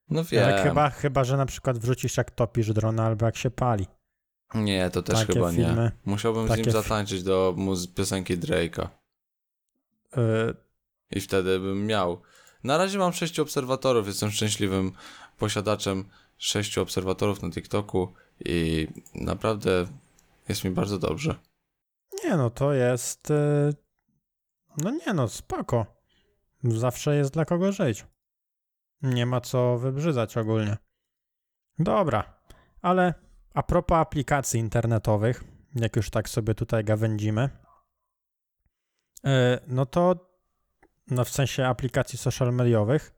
No 0.09 0.23
wiem. 0.23 0.49
Jak 0.49 0.63
chyba, 0.63 0.89
chyba, 0.89 1.23
że 1.23 1.37
na 1.37 1.45
przykład 1.45 1.77
wrzucisz 1.77 2.17
jak 2.17 2.31
topisz 2.31 2.73
drona 2.73 3.05
albo 3.05 3.25
jak 3.25 3.37
się 3.37 3.51
pali. 3.51 3.87
Nie, 4.55 4.89
to 4.89 5.01
też 5.03 5.19
Takie 5.19 5.33
chyba 5.33 5.51
nie. 5.51 5.57
filmy. 5.57 5.91
Musiałbym 6.05 6.47
z 6.47 6.57
nim 6.57 6.71
zatańczyć 6.71 7.23
do 7.23 7.55
piosenki 7.95 8.37
Drake'a. 8.37 8.87
Yy, 10.17 10.55
I 11.11 11.21
wtedy 11.21 11.59
bym 11.59 11.85
miał. 11.85 12.21
Na 12.63 12.77
razie 12.77 12.97
mam 12.97 13.13
sześciu 13.13 13.41
obserwatorów, 13.41 14.07
jestem 14.07 14.31
szczęśliwym 14.31 14.91
posiadaczem 15.37 16.09
sześciu 16.37 16.81
obserwatorów 16.81 17.41
na 17.41 17.49
TikToku 17.49 18.13
i 18.45 18.87
naprawdę 19.15 19.87
jest 20.49 20.63
mi 20.63 20.71
bardzo 20.71 20.99
dobrze. 20.99 21.35
nie 22.23 22.37
no, 22.37 22.49
to 22.49 22.73
jest... 22.73 23.29
Yy, 23.29 23.73
no 24.77 24.91
nie 24.91 25.13
no, 25.13 25.27
spoko. 25.27 25.85
Zawsze 26.63 27.15
jest 27.15 27.33
dla 27.33 27.45
kogo 27.45 27.71
żyć. 27.71 28.05
Nie 29.01 29.25
ma 29.25 29.41
co 29.41 29.77
wybrzydzać 29.77 30.37
ogólnie. 30.37 30.77
Dobra, 31.79 32.39
ale 32.81 33.13
a 33.53 33.63
propos 33.63 33.97
aplikacji 33.97 34.59
internetowych, 34.59 35.43
jak 35.75 35.95
już 35.95 36.09
tak 36.09 36.29
sobie 36.29 36.55
tutaj 36.55 36.83
gawędzimy, 36.83 37.49
yy, 39.23 39.31
no 39.67 39.85
to 39.85 40.28
no 41.11 41.25
w 41.25 41.29
sensie 41.29 41.67
aplikacji 41.67 42.17
social 42.17 42.53
mediowych, 42.53 43.13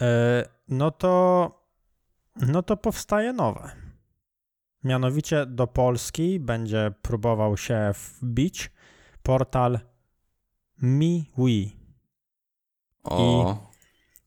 yy, 0.00 0.06
no 0.68 0.90
to 0.90 1.62
no 2.36 2.62
to 2.62 2.76
powstaje 2.76 3.32
nowe. 3.32 3.70
Mianowicie 4.84 5.46
do 5.46 5.66
Polski 5.66 6.40
będzie 6.40 6.92
próbował 7.02 7.56
się 7.56 7.90
wbić 7.94 8.70
portal 9.22 9.78
MiWi. 10.82 11.76
O, 13.04 13.70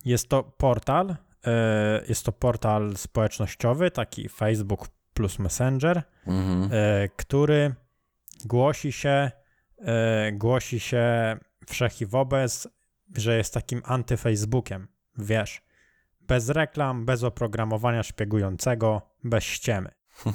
Jest 0.05 0.29
to 0.29 0.43
portal, 0.43 1.15
e, 1.45 2.03
jest 2.07 2.25
to 2.25 2.31
portal 2.31 2.97
społecznościowy, 2.97 3.91
taki 3.91 4.29
Facebook 4.29 4.87
plus 5.13 5.39
Messenger, 5.39 6.03
mhm. 6.27 6.69
e, 6.73 7.09
który 7.09 7.75
głosi 8.45 8.91
się, 8.91 9.31
e, 9.77 10.31
głosi 10.31 10.79
się 10.79 11.37
wszech 11.67 12.01
i 12.01 12.05
wobec, 12.05 12.67
że 13.15 13.37
jest 13.37 13.53
takim 13.53 13.81
antyfacebookiem, 13.85 14.87
wiesz, 15.17 15.61
bez 16.21 16.49
reklam, 16.49 17.05
bez 17.05 17.23
oprogramowania 17.23 18.03
szpiegującego, 18.03 19.01
bez 19.23 19.43
ściemy. 19.43 19.91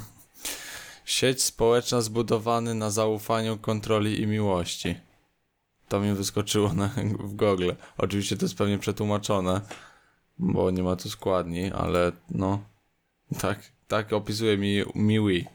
Sieć 1.04 1.42
społeczna 1.42 2.00
zbudowany 2.00 2.74
na 2.74 2.90
zaufaniu, 2.90 3.58
kontroli 3.58 4.20
i 4.22 4.26
miłości. 4.26 4.96
To 5.88 6.00
mi 6.00 6.12
wyskoczyło 6.12 6.72
na, 6.72 6.88
w 7.20 7.34
Google. 7.34 7.70
Oczywiście 7.98 8.36
to 8.36 8.44
jest 8.44 8.58
pewnie 8.58 8.78
przetłumaczone, 8.78 9.60
bo 10.38 10.70
nie 10.70 10.82
ma 10.82 10.96
tu 10.96 11.10
składni, 11.10 11.72
ale 11.72 12.12
no, 12.30 12.64
tak, 13.40 13.72
tak 13.88 14.12
opisuje 14.12 14.58
mi 14.58 14.82
Miwi. 14.94 15.46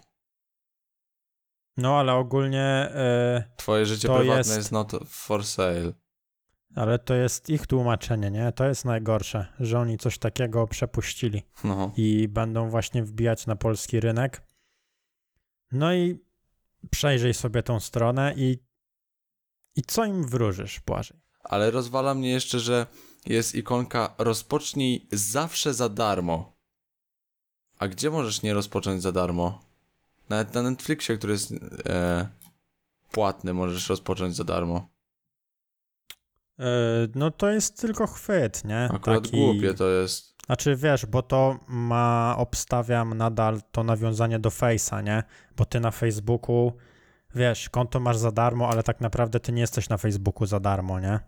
No 1.78 2.00
ale 2.00 2.14
ogólnie, 2.14 2.62
e, 2.62 3.44
Twoje 3.58 3.86
życie 3.86 4.08
prywatne 4.08 4.36
jest- 4.38 4.56
jest 4.56 4.72
not 4.72 4.92
for 5.08 5.46
sale. 5.46 5.94
Ale 6.76 7.00
to 7.00 7.14
jest 7.14 7.50
ich 7.50 7.68
tłumaczenie, 7.68 8.32
nie? 8.32 8.52
To 8.52 8.66
jest 8.66 8.86
najgorsze, 8.86 9.48
że 9.60 9.80
oni 9.80 9.98
coś 9.98 10.18
takiego 10.18 10.68
przepuścili. 10.68 11.44
No. 11.64 11.92
i 11.98 12.28
będą 12.28 12.70
właśnie 12.70 13.04
wbijać 13.04 13.48
na 13.48 13.56
polski 13.56 14.00
rynek. 14.00 14.42
No 15.72 15.94
i 15.94 16.20
przejrzyj 16.92 17.34
sobie 17.34 17.64
tą 17.64 17.80
stronę 17.80 18.34
i, 18.38 18.60
i 19.76 19.82
co 19.82 20.06
im 20.06 20.28
wróżysz, 20.28 20.80
Błażej? 20.80 21.18
Ale 21.44 21.72
rozwala 21.72 22.14
mnie 22.14 22.30
jeszcze, 22.32 22.60
że 22.60 22.88
jest 23.26 23.56
ikonka 23.56 24.16
rozpocznij 24.18 25.08
zawsze 25.12 25.74
za 25.74 25.90
darmo. 25.90 26.56
A 27.80 27.88
gdzie 27.88 28.10
możesz 28.10 28.42
nie 28.42 28.54
rozpocząć 28.54 29.02
za 29.02 29.12
darmo? 29.12 29.62
Nawet 30.30 30.54
na 30.54 30.62
Netflixie, 30.62 31.18
który 31.18 31.34
jest 31.34 31.54
e, 31.86 32.28
płatny, 33.12 33.54
możesz 33.54 33.90
rozpocząć 33.90 34.36
za 34.36 34.44
darmo. 34.44 34.95
Yy, 36.60 36.66
no 37.16 37.32
to 37.32 37.50
jest 37.50 37.82
tylko 37.82 38.08
chwyt, 38.08 38.66
nie? 38.66 38.90
Akurat 38.94 39.28
głupie 39.28 39.74
to 39.74 39.90
jest. 39.90 40.36
Znaczy 40.46 40.76
wiesz, 40.76 41.06
bo 41.06 41.22
to 41.22 41.60
ma, 41.68 42.36
obstawiam 42.38 43.18
nadal 43.18 43.62
to 43.72 43.84
nawiązanie 43.84 44.40
do 44.40 44.50
Face'a, 44.50 45.04
nie? 45.04 45.24
Bo 45.58 45.66
ty 45.66 45.80
na 45.80 45.92
Facebooku, 45.92 46.74
wiesz, 47.36 47.70
konto 47.70 48.00
masz 48.00 48.18
za 48.18 48.32
darmo, 48.32 48.70
ale 48.70 48.84
tak 48.84 49.02
naprawdę 49.02 49.40
ty 49.40 49.52
nie 49.52 49.62
jesteś 49.62 49.90
na 49.90 49.98
Facebooku 49.98 50.46
za 50.46 50.60
darmo, 50.60 51.00
nie? 51.00 51.20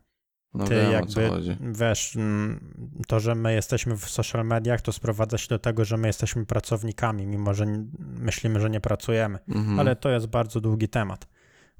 No 0.54 0.66
ty 0.66 0.76
wiem 0.76 0.92
jakby, 0.92 1.30
wiesz, 1.62 2.16
mm, 2.16 2.74
to, 3.08 3.20
że 3.20 3.36
my 3.36 3.54
jesteśmy 3.54 3.98
w 3.98 4.10
social 4.10 4.46
mediach, 4.46 4.82
to 4.82 4.92
sprowadza 4.92 5.38
się 5.38 5.48
do 5.50 5.60
tego, 5.60 5.86
że 5.86 5.98
my 5.98 6.08
jesteśmy 6.08 6.46
pracownikami, 6.46 7.28
mimo 7.28 7.54
że 7.54 7.66
myślimy, 8.00 8.60
że 8.60 8.70
nie 8.70 8.82
pracujemy. 8.82 9.40
Mhm. 9.48 9.80
Ale 9.80 9.96
to 9.96 10.10
jest 10.10 10.28
bardzo 10.28 10.62
długi 10.62 10.90
temat. 10.90 11.28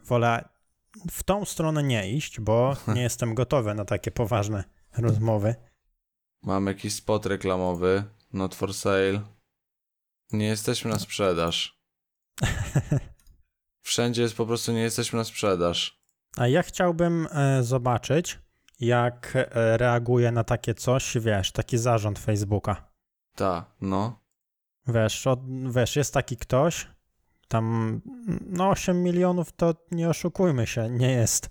Wolę 0.06 0.50
w 1.12 1.24
tą 1.24 1.46
stronę 1.46 1.84
nie 1.84 2.12
iść, 2.12 2.40
bo 2.40 2.76
nie 2.96 3.02
jestem 3.02 3.36
gotowy 3.36 3.74
na 3.74 3.86
takie 3.86 4.12
poważne 4.12 4.64
rozmowy. 4.98 5.56
Mam 6.44 6.68
jakiś 6.68 6.94
spot 6.94 7.26
reklamowy, 7.26 8.04
not 8.34 8.56
for 8.56 8.74
sale. 8.74 9.22
Nie 10.32 10.46
jesteśmy 10.46 10.92
na 10.92 11.00
sprzedaż. 11.00 11.82
Wszędzie 13.82 14.22
jest 14.22 14.36
po 14.36 14.46
prostu 14.46 14.72
nie 14.72 14.82
jesteśmy 14.82 15.18
na 15.18 15.24
sprzedaż. 15.24 16.02
A 16.38 16.48
ja 16.48 16.64
chciałbym 16.64 17.28
e, 17.32 17.64
zobaczyć, 17.64 18.40
jak 18.80 19.34
e, 19.36 19.78
reaguje 19.78 20.32
na 20.32 20.44
takie 20.44 20.74
coś, 20.74 21.18
wiesz, 21.18 21.52
taki 21.52 21.78
zarząd 21.78 22.20
Facebooka. 22.20 22.92
Ta, 23.36 23.66
no. 23.82 24.20
Wiesz, 24.88 25.28
od, 25.28 25.40
wiesz, 25.74 25.96
jest 25.96 26.14
taki 26.14 26.38
ktoś, 26.38 26.88
tam 27.48 28.02
no 28.46 28.70
8 28.70 29.04
milionów 29.04 29.52
to 29.52 29.74
nie 29.92 30.10
oszukujmy 30.10 30.68
się, 30.68 30.90
nie 30.90 31.12
jest 31.12 31.50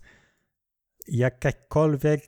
jakakolwiek, 1.09 2.23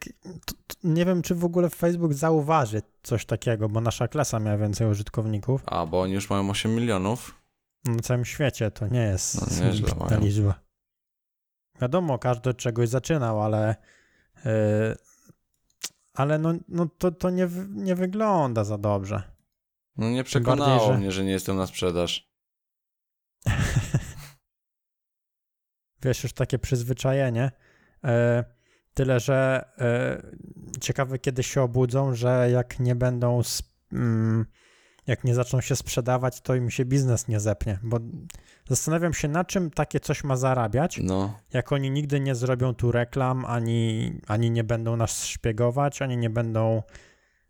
nie 0.85 1.04
wiem 1.04 1.22
czy 1.22 1.35
w 1.35 1.44
ogóle 1.44 1.70
Facebook 1.70 2.14
zauważy 2.14 2.83
coś 3.02 3.26
takiego, 3.26 3.68
bo 3.68 3.81
nasza 3.81 4.09
klasa 4.09 4.40
miała 4.40 4.57
więcej 4.59 4.87
użytkowników. 4.90 5.62
A, 5.66 5.87
bo 5.87 6.00
oni 6.00 6.12
już 6.12 6.31
mają 6.31 6.50
8 6.50 6.74
milionów. 6.74 7.35
Na 7.85 7.98
całym 8.00 8.24
świecie 8.24 8.70
to 8.70 8.87
nie 8.87 9.00
jest 9.00 9.61
No, 9.98 10.04
mają. 10.07 10.20
liczba. 10.20 10.54
Wiadomo, 11.81 12.18
każdy 12.18 12.50
od 12.50 12.57
czegoś 12.57 12.88
zaczynał, 12.88 13.42
ale 13.42 13.76
yy, 14.44 14.50
ale 16.14 16.38
no, 16.38 16.52
no 16.68 16.87
to, 16.98 17.11
to 17.12 17.31
nie, 17.31 17.48
nie 17.68 17.94
wygląda 17.94 18.64
za 18.64 18.78
dobrze. 18.78 19.22
No 19.96 20.07
nie 20.07 20.16
bardziej, 20.16 20.24
przekonało 20.24 20.87
że- 20.92 20.98
mnie, 20.98 21.12
że 21.12 21.24
nie 21.24 21.31
jestem 21.33 21.57
na 21.57 21.66
sprzedaż. 21.66 22.28
Wiesz, 26.03 26.23
już 26.23 26.33
takie 26.33 26.59
przyzwyczajenie. 26.59 27.51
E, 28.05 28.45
Tyle, 28.99 29.21
że 29.21 29.65
e, 29.79 30.23
ciekawe 30.81 31.19
kiedy 31.19 31.43
się 31.43 31.63
obudzą, 31.63 32.15
że 32.15 32.49
jak 32.53 32.81
nie 32.81 32.95
będą, 32.95 33.41
mm, 33.93 34.47
jak 35.07 35.25
nie 35.25 35.35
zaczną 35.35 35.61
się 35.61 35.77
sprzedawać, 35.77 36.41
to 36.41 36.55
im 36.55 36.71
się 36.71 36.85
biznes 36.85 37.29
nie 37.29 37.41
zepnie, 37.41 37.79
bo 37.83 37.99
zastanawiam 38.69 39.15
się, 39.15 39.29
na 39.29 39.45
czym 39.45 39.71
takie 39.71 40.01
coś 40.01 40.25
ma 40.25 40.37
zarabiać, 40.37 41.01
No, 41.03 41.39
jak 41.53 41.73
oni 41.73 41.91
nigdy 41.91 42.21
nie 42.21 42.35
zrobią 42.35 42.75
tu 42.75 42.93
reklam, 42.93 43.45
ani, 43.45 44.13
ani 44.27 44.51
nie 44.51 44.65
będą 44.65 44.97
nas 44.97 45.25
szpiegować, 45.25 46.03
ani 46.03 46.17
nie 46.17 46.31
będą 46.31 46.83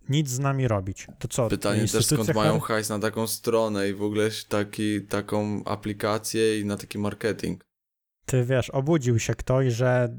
nic 0.08 0.28
z 0.28 0.38
nami 0.38 0.68
robić. 0.68 1.06
To 1.18 1.28
co? 1.28 1.48
pytanie 1.48 1.88
też 1.88 2.06
skąd 2.06 2.34
mają 2.34 2.60
hajs 2.60 2.88
na 2.88 2.98
taką 2.98 3.26
stronę 3.26 3.88
i 3.88 3.94
w 3.94 4.02
ogóle 4.02 4.30
taki, 4.48 5.02
taką 5.02 5.64
aplikację 5.64 6.60
i 6.60 6.64
na 6.64 6.76
taki 6.76 6.98
marketing. 6.98 7.67
Ty 8.28 8.44
wiesz, 8.44 8.70
obudził 8.70 9.18
się 9.18 9.34
ktoś, 9.34 9.72
że 9.72 10.16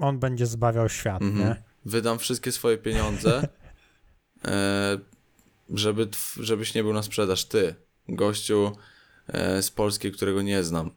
on 0.00 0.18
będzie 0.18 0.46
zbawiał 0.46 0.88
świat, 0.88 1.22
Mhm. 1.22 1.48
nie? 1.48 1.62
Wydam 1.84 2.18
wszystkie 2.18 2.52
swoje 2.52 2.78
pieniądze, 2.78 3.48
e, 4.44 4.98
żeby, 5.70 6.08
żebyś 6.40 6.74
nie 6.74 6.82
był 6.82 6.92
na 6.92 7.02
sprzedaż. 7.02 7.44
Ty, 7.44 7.74
gościu 8.08 8.72
e, 9.28 9.62
z 9.62 9.70
Polski, 9.70 10.12
którego 10.12 10.42
nie 10.42 10.64
znam. 10.64 10.90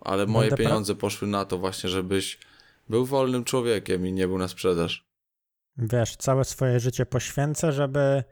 Ale 0.00 0.26
moje 0.26 0.48
Będę 0.50 0.64
pieniądze 0.64 0.94
poszły 0.94 1.28
na 1.28 1.44
to 1.44 1.58
właśnie, 1.58 1.90
żebyś 1.90 2.38
był 2.88 3.06
wolnym 3.06 3.44
człowiekiem 3.44 4.06
i 4.06 4.12
nie 4.12 4.28
był 4.28 4.38
na 4.38 4.48
sprzedaż. 4.48 5.06
Wiesz, 5.76 6.16
całe 6.16 6.44
swoje 6.44 6.80
życie 6.80 7.06
poświęcę, 7.06 7.72
żeby 7.72 8.24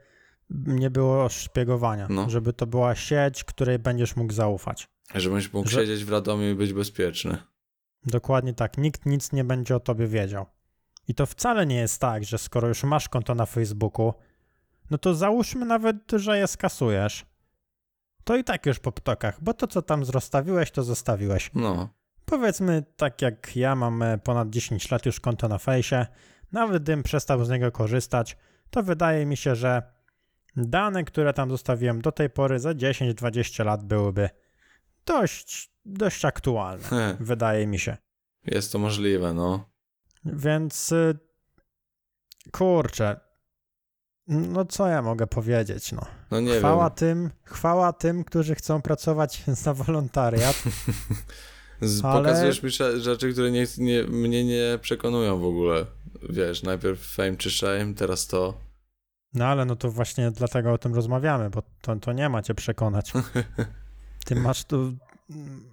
nie 0.49 0.89
było 0.89 1.29
szpiegowania, 1.29 2.07
No. 2.09 2.29
żeby 2.29 2.53
to 2.53 2.67
była 2.67 2.95
sieć, 2.95 3.43
której 3.43 3.79
będziesz 3.79 4.15
mógł 4.15 4.33
zaufać. 4.33 4.87
Żebyś 5.15 5.53
mógł 5.53 5.69
Że- 5.69 5.79
siedzieć 5.81 6.05
w 6.05 6.09
Radomiu 6.11 6.49
i 6.49 6.55
być 6.55 6.73
bezpieczny. 6.73 7.37
Dokładnie 8.05 8.53
tak, 8.53 8.77
nikt 8.77 9.05
nic 9.05 9.31
nie 9.31 9.43
będzie 9.43 9.75
o 9.75 9.79
tobie 9.79 10.07
wiedział. 10.07 10.45
I 11.07 11.15
to 11.15 11.25
wcale 11.25 11.65
nie 11.65 11.75
jest 11.75 12.01
tak, 12.01 12.23
że 12.23 12.37
skoro 12.37 12.67
już 12.67 12.83
masz 12.83 13.09
konto 13.09 13.35
na 13.35 13.45
Facebooku, 13.45 14.13
no 14.91 14.97
to 14.97 15.13
załóżmy 15.15 15.65
nawet, 15.65 15.97
że 16.15 16.37
je 16.37 16.47
skasujesz. 16.47 17.25
To 18.23 18.35
i 18.37 18.43
tak 18.43 18.65
już 18.65 18.79
po 18.79 18.91
ptokach, 18.91 19.43
bo 19.43 19.53
to, 19.53 19.67
co 19.67 19.81
tam 19.81 20.05
zrostawiłeś, 20.05 20.71
to 20.71 20.83
zostawiłeś. 20.83 21.51
No, 21.55 21.89
Powiedzmy, 22.25 22.83
tak 22.95 23.21
jak 23.21 23.55
ja 23.55 23.75
mam 23.75 24.01
e, 24.01 24.17
ponad 24.17 24.49
10 24.49 24.91
lat 24.91 25.05
już 25.05 25.19
konto 25.19 25.47
na 25.47 25.57
fejsie, 25.57 26.05
nawet 26.51 26.83
gdybym 26.83 27.03
przestał 27.03 27.45
z 27.45 27.49
niego 27.49 27.71
korzystać, 27.71 28.37
to 28.69 28.83
wydaje 28.83 29.25
mi 29.25 29.37
się, 29.37 29.55
że 29.55 29.83
dane, 30.55 31.03
które 31.03 31.33
tam 31.33 31.49
zostawiłem 31.49 32.01
do 32.01 32.11
tej 32.11 32.29
pory 32.29 32.59
za 32.59 32.69
10-20 32.71 33.65
lat 33.65 33.83
byłyby 33.83 34.29
dość, 35.09 35.71
dość 35.85 36.25
aktualne, 36.25 37.17
wydaje 37.19 37.67
mi 37.67 37.79
się. 37.79 37.97
jest 38.45 38.71
to 38.71 38.79
możliwe, 38.79 39.33
no. 39.33 39.69
Więc 40.25 40.91
y, 40.91 41.17
kurczę, 42.51 43.19
no 44.27 44.65
co 44.65 44.87
ja 44.87 45.01
mogę 45.01 45.27
powiedzieć, 45.27 45.91
no. 45.91 46.01
No 46.31 46.41
nie 46.41 46.57
chwała 46.57 46.89
wiem. 46.89 46.95
tym, 46.95 47.29
chwała 47.43 47.93
tym, 47.93 48.23
którzy 48.23 48.55
chcą 48.55 48.81
pracować 48.81 49.43
za 49.63 49.73
wolontariat. 49.73 50.63
Ale- 52.03 52.19
Pokazujesz 52.23 52.63
mi 52.63 52.69
rzeczy, 52.97 53.31
które 53.31 53.51
nie, 53.51 53.65
nie, 53.77 54.03
mnie 54.03 54.45
nie 54.45 54.79
przekonują 54.81 55.39
w 55.39 55.43
ogóle. 55.45 55.85
Wiesz, 56.29 56.63
najpierw 56.63 56.99
fame 57.15 57.35
czy 57.37 57.51
shame, 57.51 57.93
teraz 57.93 58.27
to. 58.27 58.53
No 59.33 59.45
ale 59.45 59.65
no 59.65 59.75
to 59.75 59.91
właśnie 59.91 60.31
dlatego 60.31 60.73
o 60.73 60.77
tym 60.77 60.95
rozmawiamy, 60.95 61.49
bo 61.49 61.63
to, 61.81 61.95
to 61.95 62.13
nie 62.13 62.29
ma 62.29 62.41
cię 62.41 62.53
przekonać. 62.55 63.11
Ty 64.25 64.35
masz 64.35 64.65
tu, 64.65 64.97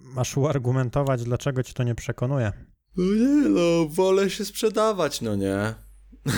masz 0.01 0.37
uargumentować, 0.37 1.23
dlaczego 1.23 1.63
cię 1.63 1.73
to 1.73 1.83
nie 1.83 1.95
przekonuje. 1.95 2.51
No 2.97 3.05
nie 3.05 3.49
no, 3.49 3.87
wolę 3.89 4.29
się 4.29 4.45
sprzedawać, 4.45 5.21
no 5.21 5.35
nie. 5.35 5.73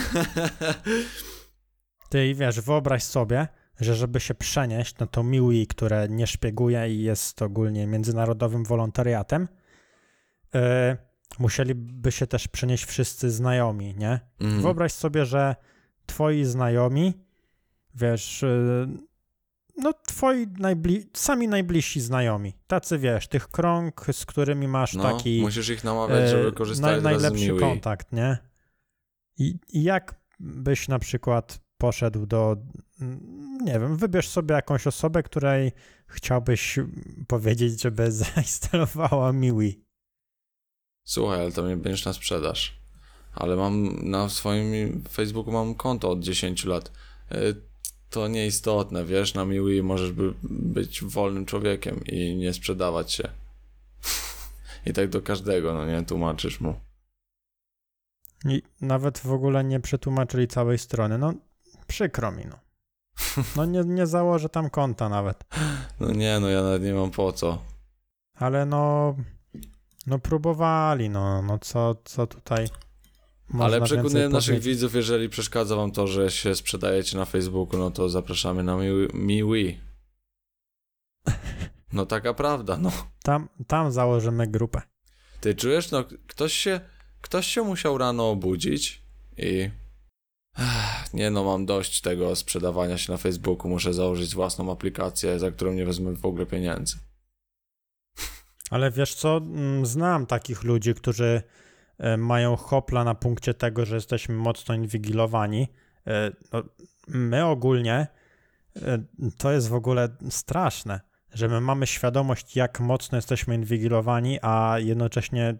Ty 2.10 2.28
i 2.28 2.36
wiesz, 2.36 2.62
wyobraź 2.62 3.04
sobie, 3.04 3.48
że 3.80 3.96
żeby 3.96 4.20
się 4.20 4.36
przenieść 4.36 4.98
na 4.98 5.08
to 5.08 5.24
MIUI, 5.24 5.68
które 5.68 6.08
nie 6.10 6.28
szpieguje 6.28 6.94
i 6.94 7.04
jest 7.04 7.42
ogólnie 7.42 7.88
międzynarodowym 7.88 8.64
wolontariatem, 8.64 9.48
yy, 10.54 10.62
musieliby 11.40 12.12
się 12.12 12.28
też 12.28 12.48
przenieść 12.48 12.86
wszyscy 12.86 13.32
znajomi, 13.32 13.96
nie? 13.96 14.20
Mm. 14.40 14.62
Wyobraź 14.62 14.92
sobie, 14.92 15.26
że 15.26 15.56
twoi 16.06 16.44
znajomi, 16.44 17.14
wiesz, 17.96 18.42
yy, 18.42 19.09
no 19.80 19.94
twoi 19.94 20.48
najbli- 20.48 21.06
sami 21.14 21.48
najbliżsi 21.48 22.02
znajomi, 22.02 22.54
tacy 22.68 22.98
wiesz, 23.00 23.28
tych 23.28 23.48
krąg, 23.48 24.06
z 24.12 24.26
którymi 24.26 24.68
masz 24.68 24.94
no, 24.94 25.04
taki 25.04 25.42
musisz 25.42 25.70
ich 25.70 25.84
namawiać, 25.84 26.30
żeby 26.30 26.48
e, 26.48 26.52
korzystali 26.52 27.04
naj, 27.04 27.14
najlepszy 27.14 27.56
kontakt, 27.60 28.12
nie? 28.12 28.38
I, 29.38 29.56
I 29.70 29.84
jak 29.84 30.16
byś 30.40 30.88
na 30.88 31.00
przykład 31.00 31.60
poszedł 31.78 32.26
do, 32.26 32.58
mm, 33.02 33.58
nie 33.62 33.80
wiem, 33.80 33.98
wybierz 33.98 34.30
sobie 34.30 34.56
jakąś 34.56 34.88
osobę, 34.88 35.24
której 35.24 35.72
chciałbyś 36.08 36.80
powiedzieć, 37.28 37.82
żeby 37.82 38.12
zainstalowała 38.36 39.34
MIUI. 39.34 39.84
Słuchaj, 41.04 41.42
ale 41.42 41.52
to 41.52 41.64
mnie 41.64 41.78
będziesz 41.78 42.06
na 42.06 42.14
sprzedaż. 42.14 42.80
Ale 43.34 43.56
mam 43.56 44.10
na 44.10 44.30
swoim 44.30 45.04
Facebooku 45.12 45.52
mam 45.52 45.76
konto 45.76 46.10
od 46.10 46.20
10 46.20 46.66
lat. 46.66 46.92
To 48.10 48.28
nieistotne, 48.28 49.06
wiesz, 49.06 49.34
na 49.34 49.46
MIUI 49.46 49.84
możesz 49.84 50.12
by, 50.12 50.34
być 50.44 51.04
wolnym 51.04 51.46
człowiekiem 51.46 52.04
i 52.06 52.36
nie 52.36 52.54
sprzedawać 52.54 53.12
się. 53.12 53.30
I 54.86 54.94
tak 54.94 55.10
do 55.10 55.22
każdego, 55.22 55.74
no 55.74 55.86
nie, 55.86 56.06
tłumaczysz 56.06 56.62
mu. 56.62 56.74
I 58.46 58.62
nawet 58.82 59.20
w 59.20 59.32
ogóle 59.32 59.64
nie 59.64 59.80
przetłumaczyli 59.80 60.48
całej 60.48 60.78
strony. 60.78 61.18
No, 61.18 61.34
przykro 61.88 62.32
mi, 62.32 62.46
no. 62.46 62.60
No 63.56 63.66
nie, 63.66 63.84
nie 63.84 64.08
założę 64.08 64.50
tam 64.50 64.70
konta 64.70 65.10
nawet. 65.10 65.44
No 66.00 66.12
nie, 66.12 66.40
no 66.40 66.50
ja 66.50 66.64
nawet 66.64 66.84
nie 66.84 66.94
mam 66.94 67.12
po 67.12 67.34
co. 67.34 67.58
Ale 68.36 68.66
no, 68.66 69.16
no 70.08 70.20
próbowali, 70.20 71.10
no, 71.10 71.42
no 71.42 71.60
co, 71.60 71.96
co 72.06 72.28
tutaj 72.28 72.68
Ale 73.60 73.82
przekonuję 73.82 74.30
naszych 74.30 74.60
widzów, 74.60 74.96
jeżeli 74.96 75.30
przeszkadza 75.30 75.76
wam 75.76 75.92
to, 75.92 76.08
że 76.08 76.32
się 76.32 76.56
sprzedajecie 76.56 77.18
na 77.18 77.26
Facebooku, 77.26 77.80
no 77.80 77.92
to 77.92 78.10
zapraszamy 78.10 78.64
na 78.64 78.78
Miui. 78.78 79.08
MiWi. 79.14 79.80
No 81.94 82.06
taka 82.06 82.34
prawda, 82.34 82.78
no. 82.78 82.92
Tam, 83.24 83.50
tam 83.68 83.92
założymy 83.92 84.48
grupę. 84.48 84.82
Ty 85.42 85.56
czujesz, 85.56 85.92
no 85.92 86.04
ktoś 86.28 86.54
się, 86.54 86.80
ktoś 87.22 87.48
się 87.48 87.62
musiał 87.62 87.98
rano 87.98 88.30
obudzić 88.30 89.04
i... 89.38 89.70
Nie 91.14 91.32
no, 91.32 91.44
mam 91.44 91.66
dość 91.66 92.02
tego 92.02 92.36
sprzedawania 92.36 92.98
się 92.98 93.12
na 93.12 93.18
Facebooku, 93.18 93.70
muszę 93.70 93.94
założyć 93.94 94.36
własną 94.36 94.72
aplikację, 94.72 95.40
za 95.40 95.52
którą 95.52 95.74
nie 95.74 95.86
wezmę 95.86 96.16
w 96.16 96.26
ogóle 96.26 96.46
pieniędzy. 96.46 96.98
Ale 98.70 98.92
wiesz 98.92 99.14
co, 99.16 99.38
Mm, 99.38 99.86
znam 99.86 100.26
takich 100.26 100.64
ludzi, 100.64 100.94
którzy 100.94 101.42
mają 102.18 102.56
hopla 102.56 103.04
na 103.04 103.16
punkcie 103.16 103.54
tego, 103.54 103.86
że 103.86 103.96
jesteśmy 103.96 104.36
mocno 104.36 104.76
inwigilowani. 104.76 105.68
E, 106.08 106.32
No, 106.52 106.64
my 107.08 107.46
ogólnie, 107.46 108.08
e, 108.76 109.04
to 109.38 109.52
jest 109.52 109.70
w 109.70 109.74
ogóle 109.74 110.10
straszne, 110.30 111.02
że 111.34 111.48
my 111.48 111.62
mamy 111.62 111.88
świadomość, 111.88 112.56
jak 112.56 112.80
mocno 112.80 113.16
jesteśmy 113.18 113.56
inwigilowani, 113.56 114.40
a 114.42 114.76
jednocześnie 114.80 115.56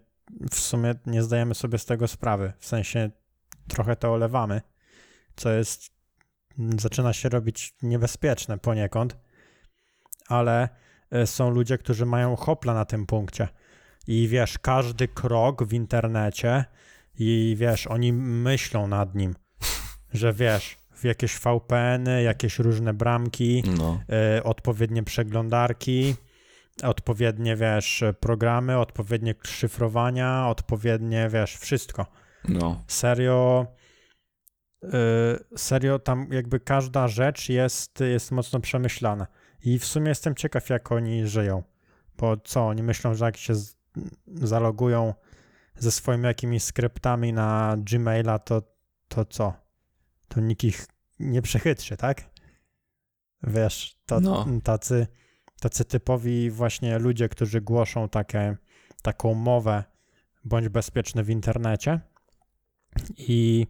w 0.50 0.54
sumie 0.60 0.94
nie 1.06 1.22
zdajemy 1.22 1.54
sobie 1.54 1.78
z 1.78 1.84
tego 1.84 2.08
sprawy. 2.08 2.52
W 2.58 2.66
sensie 2.66 3.10
trochę 3.68 3.96
to 3.96 4.12
olewamy, 4.12 4.60
co 5.36 5.50
jest, 5.50 5.90
zaczyna 6.78 7.12
się 7.12 7.28
robić 7.28 7.74
niebezpieczne 7.82 8.58
poniekąd, 8.58 9.16
ale 10.28 10.68
e, 11.10 11.26
są 11.26 11.50
ludzie, 11.50 11.78
którzy 11.78 12.06
mają 12.06 12.36
hopla 12.36 12.74
na 12.74 12.84
tym 12.84 13.06
punkcie. 13.06 13.48
I 14.06 14.28
wiesz, 14.28 14.58
każdy 14.58 15.08
krok 15.08 15.64
w 15.64 15.72
internecie 15.72 16.64
i 17.18 17.54
wiesz, 17.58 17.86
oni 17.86 18.12
myślą 18.12 18.86
nad 18.86 19.14
nim, 19.14 19.34
że 20.12 20.32
wiesz, 20.32 20.78
w 20.94 21.04
jakieś 21.04 21.36
VPN-y, 21.38 22.22
jakieś 22.22 22.58
różne 22.58 22.94
bramki, 22.94 23.62
No. 23.78 24.00
e, 24.36 24.42
odpowiednie 24.44 25.02
przeglądarki, 25.02 26.14
odpowiednie, 26.82 27.56
wiesz, 27.56 28.04
programy, 28.20 28.78
odpowiednie 28.78 29.34
szyfrowania, 29.46 30.46
odpowiednie, 30.48 31.28
wiesz, 31.32 31.56
wszystko. 31.56 32.06
No. 32.48 32.84
Serio, 32.86 33.66
y, 34.84 34.88
serio 35.56 35.98
tam 35.98 36.26
jakby 36.30 36.60
każda 36.60 37.08
rzecz 37.08 37.48
jest, 37.48 38.00
jest 38.00 38.30
mocno 38.32 38.60
przemyślana. 38.60 39.26
I 39.64 39.78
w 39.78 39.84
sumie 39.84 40.08
jestem 40.08 40.34
ciekaw, 40.34 40.70
jak 40.70 40.92
oni 40.92 41.26
żyją. 41.26 41.62
Bo 42.18 42.36
co, 42.36 42.66
oni 42.68 42.82
myślą, 42.82 43.14
że 43.14 43.24
jak 43.24 43.36
się 43.36 43.54
z, 43.54 43.76
zalogują 44.26 45.14
ze 45.76 45.90
swoimi 45.90 46.24
jakimiś 46.24 46.62
skryptami 46.64 47.32
na 47.32 47.76
Gmaila, 47.78 48.38
to, 48.38 48.62
to 49.08 49.24
co? 49.24 49.52
To 50.28 50.40
nikt 50.40 50.64
ich 50.64 50.86
nie 51.18 51.42
przechytrzy, 51.42 51.96
tak? 51.96 52.30
Wiesz, 53.42 53.98
to, 54.06 54.20
No. 54.20 54.46
tacy, 54.64 55.06
tacy 55.60 55.84
typowi 55.84 56.50
właśnie 56.50 56.98
ludzie, 56.98 57.28
którzy 57.28 57.60
głoszą 57.60 58.08
takie, 58.08 58.56
taką 59.02 59.34
mowę 59.34 59.84
bądź 60.44 60.68
bezpieczny 60.68 61.24
w 61.24 61.30
internecie, 61.30 62.00
i, 63.16 63.66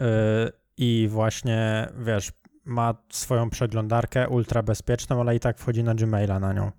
yy, 0.00 0.52
i 0.76 1.08
właśnie, 1.10 1.88
wiesz, 1.98 2.32
ma 2.64 2.94
swoją 3.12 3.50
przeglądarkę 3.50 4.28
ultra 4.28 4.62
bezpieczną, 4.62 5.20
ale 5.20 5.36
i 5.36 5.40
tak 5.40 5.58
wchodzi 5.58 5.84
na 5.84 5.94
Gmaila 5.94 6.40
na 6.40 6.52
nią, 6.52 6.72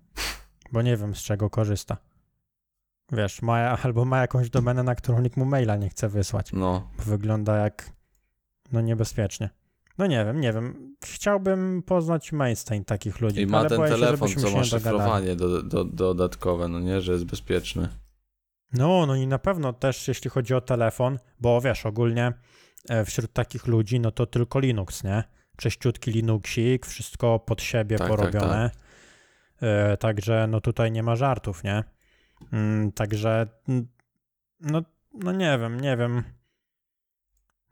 bo 0.72 0.82
nie 0.82 0.98
wiem 0.98 1.16
z 1.16 1.20
czego 1.20 1.50
korzysta. 1.50 1.98
Wiesz, 3.12 3.42
ma, 3.42 3.58
albo 3.84 4.06
ma 4.06 4.22
jakąś 4.22 4.50
domenę, 4.50 4.84
na 4.84 4.96
którą 4.96 5.22
nikt 5.22 5.38
mu 5.38 5.46
maila 5.46 5.76
nie 5.76 5.90
chce 5.90 6.10
wysłać. 6.10 6.54
No, 6.54 6.90
Bo 6.98 7.04
wygląda 7.04 7.58
jak, 7.58 7.92
no 8.72 8.82
niebezpiecznie. 8.82 9.50
No 9.98 10.08
nie 10.08 10.26
wiem, 10.26 10.42
nie 10.42 10.54
wiem. 10.54 10.96
Chciałbym 11.06 11.84
poznać 11.84 12.32
mainstream 12.32 12.86
takich 12.86 13.22
ludzi, 13.22 13.42
i 13.42 13.48
ma 13.48 13.66
ten 13.66 13.82
się, 13.82 13.88
telefon, 13.88 14.28
żebyśmy 14.28 14.42
co 14.42 14.50
się 14.50 14.58
ma 14.58 14.64
szyfrowanie 14.64 15.36
do, 15.36 15.64
do, 15.64 15.84
dodatkowe, 15.84 16.68
no 16.68 16.80
nie, 16.80 17.02
że 17.02 17.12
jest 17.12 17.26
bezpieczny. 17.26 17.90
No, 18.74 19.06
no 19.06 19.16
i 19.16 19.28
na 19.28 19.40
pewno 19.40 19.74
też 19.74 20.08
jeśli 20.08 20.30
chodzi 20.30 20.54
o 20.54 20.62
telefon, 20.62 21.20
bo 21.40 21.62
wiesz, 21.62 21.86
ogólnie 21.86 22.34
e, 22.90 23.06
wśród 23.06 23.34
takich 23.34 23.68
ludzi, 23.68 24.00
no 24.00 24.12
to 24.12 24.26
tylko 24.26 24.60
Linux, 24.60 25.04
nie? 25.04 25.24
Czyściutki 25.58 26.12
Linuxik, 26.12 26.86
wszystko 26.86 27.40
pod 27.40 27.62
siebie 27.62 27.98
Tak, 27.98 28.08
tak, 28.10 28.18
porobione. 28.18 28.72
E, 29.62 29.98
Także 29.98 30.48
no 30.50 30.62
tutaj 30.62 30.92
nie 30.92 31.04
ma 31.04 31.16
żartów, 31.16 31.64
nie? 31.64 31.84
Mm, 32.54 32.92
Także 32.92 33.48
mm, 33.70 33.88
no, 34.60 34.82
no 35.14 35.32
nie 35.32 35.58
wiem, 35.58 35.80
nie 35.80 35.98
wiem. 35.98 36.24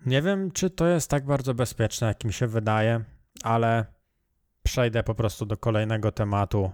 Nie 0.06 0.22
wiem, 0.22 0.52
czy 0.52 0.70
to 0.70 0.88
jest 0.88 1.10
tak 1.10 1.26
bardzo 1.26 1.54
bezpieczne, 1.54 2.08
jak 2.08 2.26
mi 2.26 2.34
się 2.34 2.48
wydaje, 2.48 3.04
ale 3.44 3.86
przejdę 4.64 5.04
po 5.04 5.16
prostu 5.16 5.46
do 5.46 5.58
kolejnego 5.58 6.12
tematu 6.12 6.72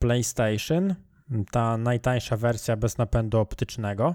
PlayStation. 0.00 0.94
Ta 1.50 1.76
najtańsza 1.76 2.36
wersja 2.36 2.76
bez 2.76 2.98
napędu 2.98 3.38
optycznego, 3.38 4.14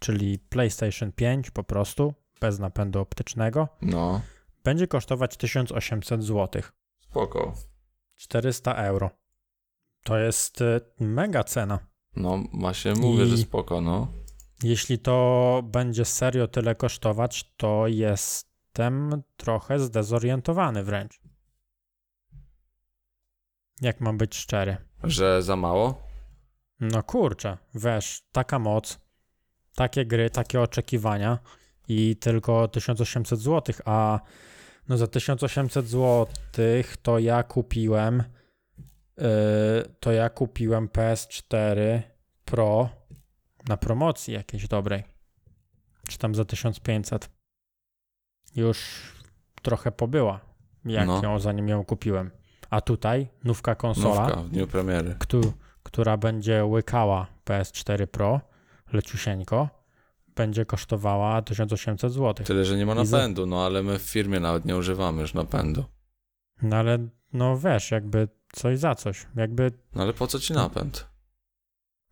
czyli 0.00 0.38
PlayStation 0.38 1.12
5 1.12 1.50
po 1.50 1.64
prostu, 1.64 2.14
bez 2.40 2.58
napędu 2.58 3.00
optycznego, 3.00 3.68
No, 3.82 4.20
będzie 4.64 4.86
kosztować 4.88 5.36
1800 5.36 6.24
zł, 6.24 6.62
spoko. 7.00 7.54
400 8.16 8.74
euro. 8.74 9.10
To 10.04 10.18
jest 10.18 10.62
e, 10.62 10.80
mega 11.00 11.44
cena. 11.44 11.78
No, 12.16 12.38
właśnie 12.52 12.92
mówię, 12.94 13.24
I- 13.24 13.28
że 13.28 13.38
spoko, 13.38 13.80
no. 13.80 14.08
Jeśli 14.62 14.98
to 14.98 15.60
będzie 15.64 16.04
serio 16.04 16.48
tyle 16.48 16.74
kosztować, 16.74 17.54
to 17.56 17.86
jestem 17.86 19.22
trochę 19.36 19.78
zdezorientowany 19.78 20.84
wręcz. 20.84 21.20
Jak 23.80 24.00
mam 24.00 24.18
być 24.18 24.34
szczery? 24.36 24.76
Że 25.10 25.42
za 25.42 25.56
mało? 25.56 26.02
No 26.80 27.02
kurczę, 27.02 27.58
wiesz, 27.74 28.22
taka 28.32 28.58
moc, 28.58 28.98
takie 29.74 30.06
gry, 30.06 30.30
takie 30.30 30.60
oczekiwania 30.60 31.38
i 31.88 32.16
tylko 32.16 32.68
1800 32.68 33.40
zł, 33.40 33.74
a 33.84 34.20
no 34.88 34.96
za 34.96 35.06
1800 35.06 35.86
zł 35.88 36.26
to 37.02 37.18
ja 37.18 37.42
kupiłem 37.42 38.22
yy, 39.18 39.24
to 40.00 40.12
ja 40.12 40.30
kupiłem 40.30 40.88
PS4 40.88 42.02
Pro 42.44 42.88
na 43.68 43.76
promocji 43.76 44.34
jakiejś 44.34 44.68
dobrej. 44.68 45.02
Czy 46.08 46.18
tam 46.18 46.34
za 46.34 46.44
1500. 46.44 47.30
Już 48.56 48.78
trochę 49.62 49.92
pobyła, 49.92 50.40
jak 50.84 51.06
No. 51.06 51.22
ją 51.22 51.38
zanim 51.38 51.68
ją 51.68 51.84
kupiłem. 51.84 52.30
A 52.70 52.80
tutaj 52.80 53.28
nówka 53.44 53.74
konsola 53.74 54.22
Nówka 54.26 54.42
w 54.42 54.48
dniu 54.48 54.66
premiery. 54.66 55.16
któ- 55.18 55.52
która 55.82 56.16
będzie 56.16 56.64
łykała 56.64 57.26
PS4 57.44 58.06
Pro 58.06 58.40
leciusieńko, 58.92 59.68
będzie 60.36 60.64
kosztowała 60.66 61.42
1800 61.42 62.12
zł. 62.12 62.46
Tyle, 62.46 62.64
że 62.64 62.76
nie 62.76 62.86
ma 62.86 62.94
napędu, 62.94 63.46
no 63.46 63.64
ale 63.66 63.82
my 63.82 63.98
w 63.98 64.02
firmie 64.02 64.40
nawet 64.40 64.64
nie 64.64 64.76
używamy 64.76 65.20
już 65.22 65.34
napędu. 65.34 65.84
No 66.62 66.76
ale 66.76 66.98
no 67.32 67.58
wiesz, 67.58 67.90
jakby 67.90 68.28
coś 68.52 68.78
za 68.78 68.94
coś. 68.94 69.26
Jakby, 69.36 69.72
No 69.94 70.02
ale 70.02 70.12
po 70.12 70.26
co 70.26 70.38
ci 70.40 70.52
napęd? 70.52 71.06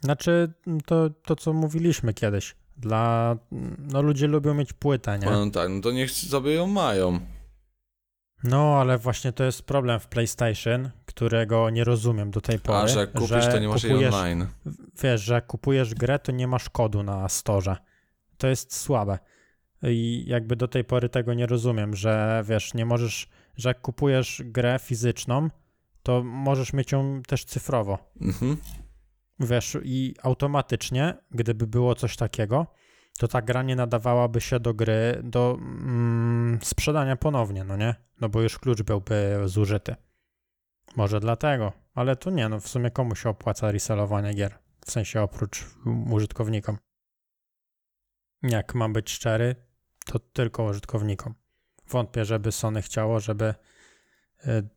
znaczy 0.01 0.53
to, 0.87 1.11
to 1.11 1.37
co 1.37 1.53
mówiliśmy 1.53 2.15
kiedyś. 2.15 2.57
Dla, 2.77 3.37
no 3.79 4.03
ludzie 4.03 4.27
lubią 4.27 4.55
mieć 4.55 4.73
płytę, 4.73 5.19
nie? 5.19 5.27
No 5.31 5.51
tak, 5.51 5.69
no 5.71 5.81
to 5.81 5.91
niech 5.93 6.11
sobie 6.11 6.55
ją 6.55 6.67
mają. 6.67 7.21
No 8.45 8.81
ale 8.81 8.99
właśnie 8.99 9.33
to 9.33 9.45
jest 9.45 9.63
problem 9.63 10.01
w 10.01 10.07
PlayStation, 10.07 10.91
którego 11.07 11.71
nie 11.71 11.85
rozumiem 11.85 12.31
do 12.31 12.41
tej 12.41 12.59
pory. 12.59 12.79
A 12.79 12.89
że 12.89 13.01
jak 13.01 13.13
kupisz, 13.13 13.47
to 13.51 13.59
nie 13.59 13.69
masz 13.69 13.83
kupujesz, 13.83 14.15
online. 14.15 14.47
wiesz, 15.03 15.21
że 15.23 15.35
jak 15.35 15.47
kupujesz 15.47 15.95
grę, 15.95 16.19
to 16.19 16.33
nie 16.33 16.49
masz 16.49 16.71
kodu 16.71 17.03
na 17.03 17.29
storze. 17.29 17.77
To 18.39 18.49
jest 18.49 18.77
słabe. 18.77 19.19
I 19.83 20.25
jakby 20.27 20.57
do 20.57 20.69
tej 20.69 20.85
pory 20.85 21.09
tego 21.09 21.35
nie 21.35 21.47
rozumiem, 21.47 21.97
że 21.97 22.45
wiesz, 22.47 22.75
nie 22.75 22.87
możesz, 22.87 23.29
że 23.57 23.69
jak 23.69 23.81
kupujesz 23.81 24.43
grę 24.45 24.79
fizyczną, 24.83 25.49
to 26.03 26.23
możesz 26.23 26.73
mieć 26.73 26.93
ją 26.93 27.23
też 27.27 27.45
cyfrowo. 27.45 27.99
Mhm. 28.21 28.57
Wiesz, 29.41 29.77
i 29.85 30.15
automatycznie, 30.23 31.15
gdyby 31.31 31.67
było 31.67 31.95
coś 31.95 32.17
takiego, 32.17 32.67
to 33.23 33.29
ta 33.29 33.43
gra 33.43 33.63
nie 33.63 33.77
nadawałaby 33.77 34.41
się 34.41 34.61
do 34.61 34.75
gry, 34.75 35.21
do 35.25 35.59
mm, 35.61 36.59
sprzedania 36.63 37.17
ponownie, 37.17 37.65
no 37.65 37.77
nie? 37.77 37.95
No 38.21 38.29
bo 38.29 38.43
już 38.43 38.59
klucz 38.59 38.83
byłby 38.83 39.43
zużyty. 39.45 39.97
Może 40.97 41.21
dlatego, 41.21 41.73
ale 41.95 42.17
to 42.17 42.31
nie, 42.31 42.49
no 42.49 42.61
w 42.61 42.69
sumie 42.69 42.91
komu 42.91 43.15
się 43.15 43.29
opłaca 43.29 43.73
resellowanie 43.73 44.35
gier? 44.35 44.59
W 44.87 44.91
sensie 44.91 45.23
oprócz 45.23 45.67
użytkownikom. 46.11 46.79
Jak 48.43 48.75
mam 48.75 48.93
być 48.93 49.11
szczery, 49.11 49.57
to 50.07 50.19
tylko 50.19 50.65
użytkownikom. 50.65 51.35
Wątpię, 51.89 52.25
żeby 52.25 52.53
Sony 52.53 52.83
chciało, 52.83 53.21
żeby 53.21 53.55
y, 54.47 54.69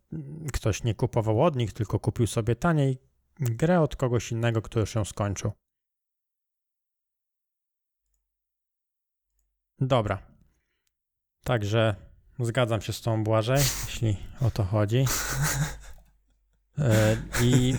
ktoś 0.54 0.84
nie 0.84 0.96
kupował 0.96 1.44
od 1.44 1.56
nich, 1.56 1.74
tylko 1.74 2.00
kupił 2.00 2.28
sobie 2.28 2.56
taniej 2.56 3.02
grę 3.40 3.82
od 3.82 3.96
kogoś 3.96 4.32
innego, 4.32 4.62
kto 4.62 4.80
już 4.80 4.96
ją 4.96 5.06
skończył. 5.06 5.52
Dobra. 9.80 10.18
Także 11.44 11.96
zgadzam 12.40 12.82
się 12.82 12.94
z 12.94 13.02
tą 13.02 13.24
Błażej, 13.24 13.58
jeśli 13.86 14.18
o 14.42 14.52
to 14.52 14.64
chodzi. 14.64 15.06
E, 16.80 17.18
I 17.42 17.76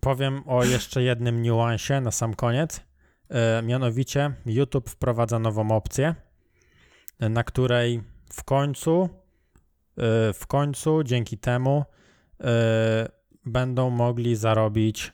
powiem 0.00 0.48
o 0.48 0.64
jeszcze 0.64 1.02
jednym 1.02 1.42
niuansie 1.42 2.00
na 2.00 2.10
sam 2.10 2.34
koniec. 2.34 2.80
E, 3.28 3.62
Mianowicie 3.62 4.34
YouTube 4.46 4.90
wprowadza 4.90 5.38
nową 5.38 5.70
opcję, 5.70 6.14
e, 7.20 7.28
na 7.28 7.44
której 7.44 8.02
w 8.32 8.44
końcu, 8.44 9.08
w 10.34 10.46
końcu 10.48 11.02
dzięki 11.02 11.38
temu 11.38 11.84
będą 13.46 13.90
mogli 13.90 14.36
zarobić 14.36 15.12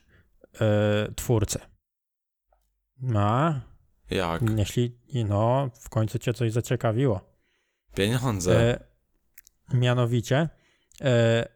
twórcy. 1.15 1.59
A, 3.15 3.53
Jak? 4.11 4.41
jeśli, 4.57 4.97
no, 5.29 5.69
w 5.73 5.89
końcu 5.89 6.19
cię 6.19 6.33
coś 6.33 6.51
zaciekawiło. 6.51 7.21
Pieniądze. 7.95 8.73
E, 8.73 8.83
mianowicie, 9.73 10.49
e, 11.01 11.47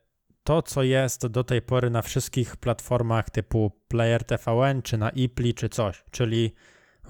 to 0.44 0.62
co 0.62 0.84
jest 0.84 1.28
do 1.28 1.44
tej 1.44 1.62
pory 1.62 1.89
na 1.89 2.02
wszystkich 2.02 2.58
platformach 2.58 3.30
typu 3.30 3.72
Player 3.88 4.24
TVN, 4.24 4.82
czy 4.82 4.98
na 4.98 5.10
Ipli, 5.10 5.54
czy 5.54 5.70
coś, 5.70 6.04
czyli 6.12 6.56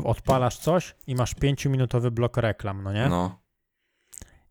odpalasz 0.03 0.58
coś 0.58 0.95
i 1.08 1.15
masz 1.15 1.36
5-minutowy 1.36 2.11
blok 2.11 2.38
reklam, 2.38 2.84
no 2.84 2.93
nie? 2.93 3.09
No. 3.09 3.39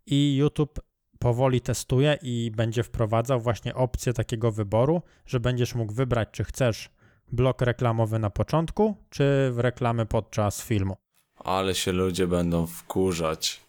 I 0.06 0.36
YouTube 0.36 0.80
powoli 1.18 1.60
testuje 1.60 2.18
i 2.22 2.50
będzie 2.56 2.82
wprowadzał 2.82 3.40
właśnie 3.40 3.74
opcję 3.74 4.12
takiego 4.12 4.52
wyboru, 4.52 5.02
że 5.26 5.40
będziesz 5.40 5.74
mógł 5.74 5.92
wybrać, 5.92 6.28
czy 6.32 6.44
chcesz 6.44 6.90
blok 7.34 7.60
reklamowy 7.60 8.18
na 8.18 8.30
początku, 8.30 8.96
czy 9.10 9.50
w 9.52 9.58
reklamy 9.58 10.06
podczas 10.06 10.62
filmu. 10.62 10.96
Ale 11.34 11.74
się 11.74 11.92
ludzie 11.92 12.26
będą 12.26 12.66
wkurzać. 12.66 13.64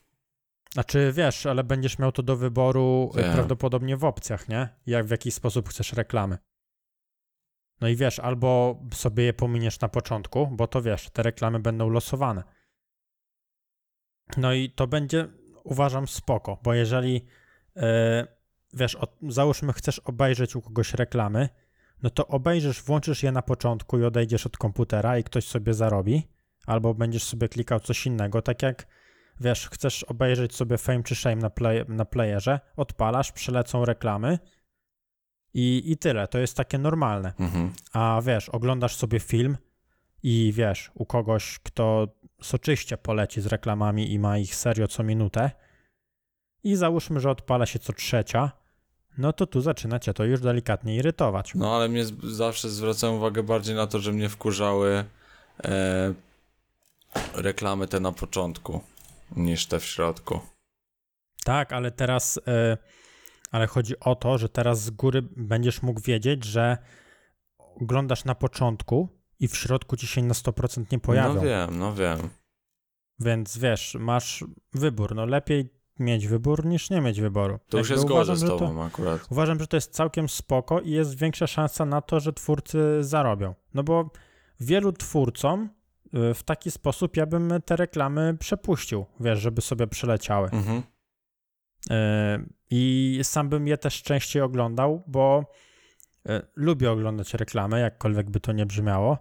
Znaczy, 0.73 1.11
wiesz, 1.15 1.45
ale 1.45 1.63
będziesz 1.63 1.99
miał 1.99 2.11
to 2.11 2.23
do 2.23 2.35
wyboru 2.35 3.11
y, 3.17 3.21
Wiem. 3.21 3.33
prawdopodobnie 3.33 3.97
w 3.97 4.03
opcjach, 4.03 4.49
nie? 4.49 4.69
Jak 4.85 5.05
w 5.05 5.09
jaki 5.09 5.31
sposób 5.31 5.69
chcesz 5.69 5.93
reklamy. 5.93 6.37
No 7.81 7.87
i 7.87 7.95
wiesz, 7.95 8.19
albo 8.19 8.79
sobie 8.93 9.23
je 9.23 9.33
pominiesz 9.33 9.79
na 9.79 9.89
początku, 9.89 10.47
bo 10.47 10.67
to 10.67 10.81
wiesz, 10.81 11.09
te 11.09 11.23
reklamy 11.23 11.59
będą 11.59 11.89
losowane. 11.89 12.43
No 14.37 14.53
i 14.53 14.69
to 14.69 14.87
będzie, 14.87 15.27
uważam, 15.63 16.07
spoko, 16.07 16.59
bo 16.63 16.73
jeżeli, 16.73 17.25
e, 17.75 18.27
wiesz, 18.73 18.97
załóżmy, 19.29 19.73
chcesz 19.73 19.99
obejrzeć 19.99 20.55
u 20.55 20.61
kogoś 20.61 20.93
reklamy, 20.93 21.49
no 22.03 22.09
to 22.09 22.27
obejrzysz, 22.27 22.81
włączysz 22.81 23.23
je 23.23 23.31
na 23.31 23.41
początku 23.41 23.99
i 23.99 24.03
odejdziesz 24.03 24.45
od 24.45 24.57
komputera 24.57 25.17
i 25.17 25.23
ktoś 25.23 25.47
sobie 25.47 25.73
zarobi, 25.73 26.27
albo 26.65 26.93
będziesz 26.93 27.23
sobie 27.23 27.49
klikał 27.49 27.79
coś 27.79 28.05
innego, 28.05 28.41
tak 28.41 28.61
jak 28.61 28.87
wiesz, 29.39 29.69
chcesz 29.69 30.03
obejrzeć 30.03 30.55
sobie 30.55 30.77
Fame 30.77 31.03
czy 31.03 31.15
Shame 31.15 31.35
na, 31.35 31.49
play, 31.49 31.85
na 31.87 32.05
playerze, 32.05 32.59
odpalasz, 32.75 33.31
przelecą 33.31 33.85
reklamy 33.85 34.39
i, 35.53 35.91
i 35.91 35.97
tyle. 35.97 36.27
To 36.27 36.39
jest 36.39 36.57
takie 36.57 36.77
normalne. 36.77 37.33
Mhm. 37.39 37.73
A 37.93 38.21
wiesz, 38.25 38.49
oglądasz 38.49 38.95
sobie 38.95 39.19
film 39.19 39.57
i 40.23 40.53
wiesz, 40.55 40.91
u 40.93 41.05
kogoś, 41.05 41.59
kto 41.59 42.07
soczyście 42.41 42.97
poleci 42.97 43.41
z 43.41 43.45
reklamami 43.45 44.13
i 44.13 44.19
ma 44.19 44.37
ich 44.37 44.55
serio 44.55 44.87
co 44.87 45.03
minutę 45.03 45.51
i 46.63 46.75
załóżmy, 46.75 47.19
że 47.19 47.29
odpala 47.29 47.65
się 47.65 47.79
co 47.79 47.93
trzecia, 47.93 48.51
no 49.17 49.33
to 49.33 49.47
tu 49.47 49.61
zaczyna 49.61 49.99
cię 49.99 50.13
to 50.13 50.23
już 50.23 50.41
delikatnie 50.41 50.95
irytować. 50.95 51.51
No 51.55 51.75
ale 51.75 51.89
mnie 51.89 52.05
zawsze 52.23 52.69
zwracałem 52.69 53.15
uwagę 53.15 53.43
bardziej 53.43 53.75
na 53.75 53.87
to, 53.87 53.99
że 53.99 54.11
mnie 54.11 54.29
wkurzały 54.29 55.05
e, 55.63 56.13
reklamy 57.33 57.87
te 57.87 57.99
na 57.99 58.11
początku 58.11 58.81
niż 59.35 59.65
te 59.65 59.79
w 59.79 59.85
środku. 59.85 60.39
Tak, 61.43 61.73
ale 61.73 61.91
teraz, 61.91 62.37
y, 62.37 62.41
ale 63.51 63.67
chodzi 63.67 63.99
o 63.99 64.15
to, 64.15 64.37
że 64.37 64.49
teraz 64.49 64.81
z 64.81 64.89
góry 64.89 65.21
będziesz 65.35 65.81
mógł 65.81 66.01
wiedzieć, 66.01 66.45
że 66.45 66.77
oglądasz 67.57 68.25
na 68.25 68.35
początku 68.35 69.09
i 69.39 69.47
w 69.47 69.57
środku 69.57 69.97
ci 69.97 70.07
się 70.07 70.23
na 70.23 70.33
100% 70.33 70.85
nie 70.91 70.99
pojawią. 70.99 71.33
No 71.33 71.41
wiem, 71.41 71.79
no 71.79 71.93
wiem. 71.93 72.29
Więc 73.19 73.57
wiesz, 73.57 73.97
masz 73.99 74.43
wybór. 74.73 75.15
No 75.15 75.25
lepiej 75.25 75.69
mieć 75.99 76.27
wybór 76.27 76.65
niż 76.65 76.89
nie 76.89 77.01
mieć 77.01 77.21
wyboru. 77.21 77.59
To 77.69 77.77
już 77.77 77.89
jest 77.89 78.05
gorzej 78.05 78.35
z 78.35 78.39
że 78.39 78.47
to- 78.47 78.59
tobą 78.59 78.83
akurat. 78.83 79.27
Uważam, 79.29 79.59
że 79.59 79.67
to 79.67 79.77
jest 79.77 79.91
całkiem 79.93 80.29
spoko 80.29 80.81
i 80.81 80.91
jest 80.91 81.17
większa 81.17 81.47
szansa 81.47 81.85
na 81.85 82.01
to, 82.01 82.19
że 82.19 82.33
twórcy 82.33 83.03
zarobią. 83.03 83.55
No 83.73 83.83
bo 83.83 84.09
wielu 84.59 84.91
twórcom 84.91 85.69
y, 86.29 86.33
w 86.33 86.43
taki 86.43 86.71
sposób 86.71 87.17
ja 87.17 87.25
bym 87.25 87.53
te 87.65 87.75
reklamy 87.75 88.37
przepuścił, 88.39 89.05
wiesz, 89.19 89.39
żeby 89.39 89.61
sobie 89.61 89.87
przeleciały. 89.87 90.49
Mhm. 90.49 90.83
Y, 91.91 92.49
I 92.69 93.19
sam 93.23 93.49
bym 93.49 93.67
je 93.67 93.77
też 93.77 94.03
częściej 94.03 94.41
oglądał, 94.41 95.03
bo 95.07 95.45
y, 96.29 96.41
lubię 96.55 96.91
oglądać 96.91 97.33
reklamy, 97.33 97.79
jakkolwiek 97.79 98.29
by 98.29 98.39
to 98.39 98.51
nie 98.51 98.65
brzmiało, 98.65 99.17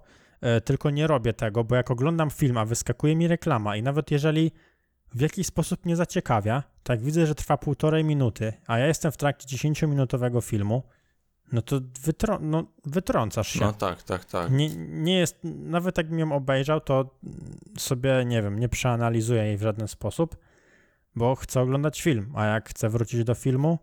tylko 0.64 0.90
nie 0.90 1.06
robię 1.06 1.32
tego, 1.32 1.64
bo 1.64 1.74
jak 1.76 1.90
oglądam 1.90 2.30
film, 2.30 2.56
a 2.58 2.64
wyskakuje 2.64 3.16
mi 3.16 3.28
reklama 3.28 3.76
i 3.76 3.82
nawet 3.82 4.10
jeżeli 4.10 4.52
w 5.14 5.20
jakiś 5.20 5.46
sposób 5.46 5.84
mnie 5.84 5.96
zaciekawia, 5.96 6.62
to 6.82 6.92
jak 6.92 7.02
widzę, 7.02 7.26
że 7.26 7.34
trwa 7.34 7.56
półtorej 7.56 8.04
minuty, 8.04 8.52
a 8.66 8.78
ja 8.78 8.86
jestem 8.86 9.12
w 9.12 9.16
trakcie 9.16 9.56
10-minutowego 9.56 10.42
filmu, 10.42 10.82
no 11.52 11.62
to 11.62 11.80
wytrą- 11.80 12.38
no, 12.40 12.64
wytrącasz 12.84 13.48
się. 13.48 13.60
No 13.60 13.72
tak, 13.72 14.02
tak, 14.02 14.24
tak. 14.24 14.50
Nie, 14.50 14.76
nie 14.76 15.18
jest, 15.18 15.38
nawet 15.44 15.98
jakbym 15.98 16.18
ją 16.18 16.32
obejrzał, 16.32 16.80
to 16.80 17.18
sobie, 17.78 18.24
nie 18.26 18.42
wiem, 18.42 18.58
nie 18.58 18.68
przeanalizuję 18.68 19.42
jej 19.44 19.56
w 19.56 19.62
żaden 19.62 19.88
sposób, 19.88 20.36
bo 21.16 21.34
chcę 21.34 21.60
oglądać 21.60 22.02
film, 22.02 22.32
a 22.36 22.46
jak 22.46 22.68
chcę 22.68 22.88
wrócić 22.88 23.24
do 23.24 23.34
filmu, 23.34 23.78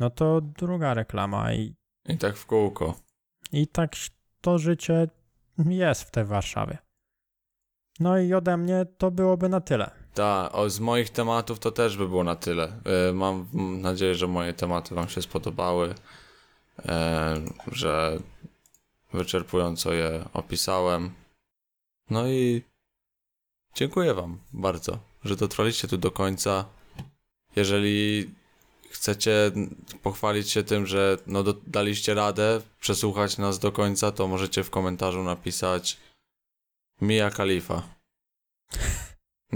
no 0.00 0.10
to 0.10 0.40
druga 0.40 0.94
reklama 0.94 1.52
i, 1.52 1.74
I 2.08 2.18
tak 2.18 2.36
w 2.36 2.46
kółko. 2.46 2.94
i 3.52 3.66
tak 3.66 3.92
to 4.40 4.58
życie 4.58 5.08
jest 5.68 6.02
w 6.02 6.10
tej 6.10 6.24
Warszawie. 6.24 6.78
No 8.00 8.18
i 8.18 8.34
ode 8.34 8.56
mnie 8.56 8.86
to 8.98 9.10
byłoby 9.10 9.48
na 9.48 9.60
tyle. 9.60 9.90
Tak, 10.14 10.52
z 10.66 10.80
moich 10.80 11.10
tematów 11.10 11.58
to 11.58 11.70
też 11.70 11.96
by 11.96 12.08
było 12.08 12.24
na 12.24 12.36
tyle. 12.36 12.80
E, 13.08 13.12
mam 13.12 13.48
nadzieję, 13.80 14.14
że 14.14 14.26
moje 14.26 14.52
tematy 14.52 14.94
Wam 14.94 15.08
się 15.08 15.22
spodobały, 15.22 15.94
e, 16.86 17.40
że 17.72 18.18
wyczerpująco 19.12 19.92
je 19.92 20.24
opisałem. 20.32 21.14
No 22.10 22.28
i 22.28 22.62
dziękuję 23.74 24.14
Wam 24.14 24.38
bardzo, 24.52 24.98
że 25.24 25.36
dotrwaliście 25.36 25.88
tu 25.88 25.98
do 25.98 26.10
końca. 26.10 26.64
Jeżeli 27.56 28.30
chcecie 28.90 29.52
pochwalić 30.02 30.50
się 30.50 30.62
tym, 30.62 30.86
że 30.86 31.18
no, 31.26 31.44
daliście 31.66 32.14
radę 32.14 32.60
przesłuchać 32.80 33.38
nas 33.38 33.58
do 33.58 33.72
końca, 33.72 34.12
to 34.12 34.28
możecie 34.28 34.64
w 34.64 34.70
komentarzu 34.70 35.22
napisać 35.22 35.96
Mia 37.00 37.30
Khalifa. 37.30 37.82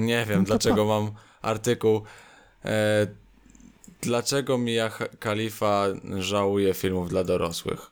Nie 0.07 0.25
wiem, 0.29 0.39
No 0.39 0.45
dlaczego 0.45 0.85
mam 0.85 1.11
artykuł. 1.43 2.03
E, 2.65 3.07
dlaczego 4.01 4.59
Mia 4.59 4.91
Khalifa 5.21 5.85
żałuje 6.19 6.75
filmów 6.75 7.09
dla 7.09 7.25
dorosłych? 7.25 7.91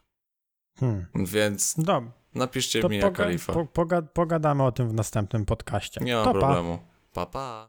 Hmm. 0.80 1.07
Więc 1.14 1.74
Dobra, 1.78 2.12
napiszcie 2.34 2.80
to 2.80 2.88
Mia 2.88 3.02
poga- 3.02 3.16
Khalifa. 3.16 3.52
po- 3.52 3.64
poga- 3.64 4.02
pogadamy 4.12 4.62
o 4.64 4.72
tym 4.72 4.88
w 4.88 4.94
następnym 4.94 5.44
podcaście. 5.44 6.00
Nie 6.04 6.14
ma 6.16 6.24
to 6.24 6.32
pa. 6.32 6.38
problemu. 6.40 6.78
Pa, 7.12 7.26
pa. 7.26 7.64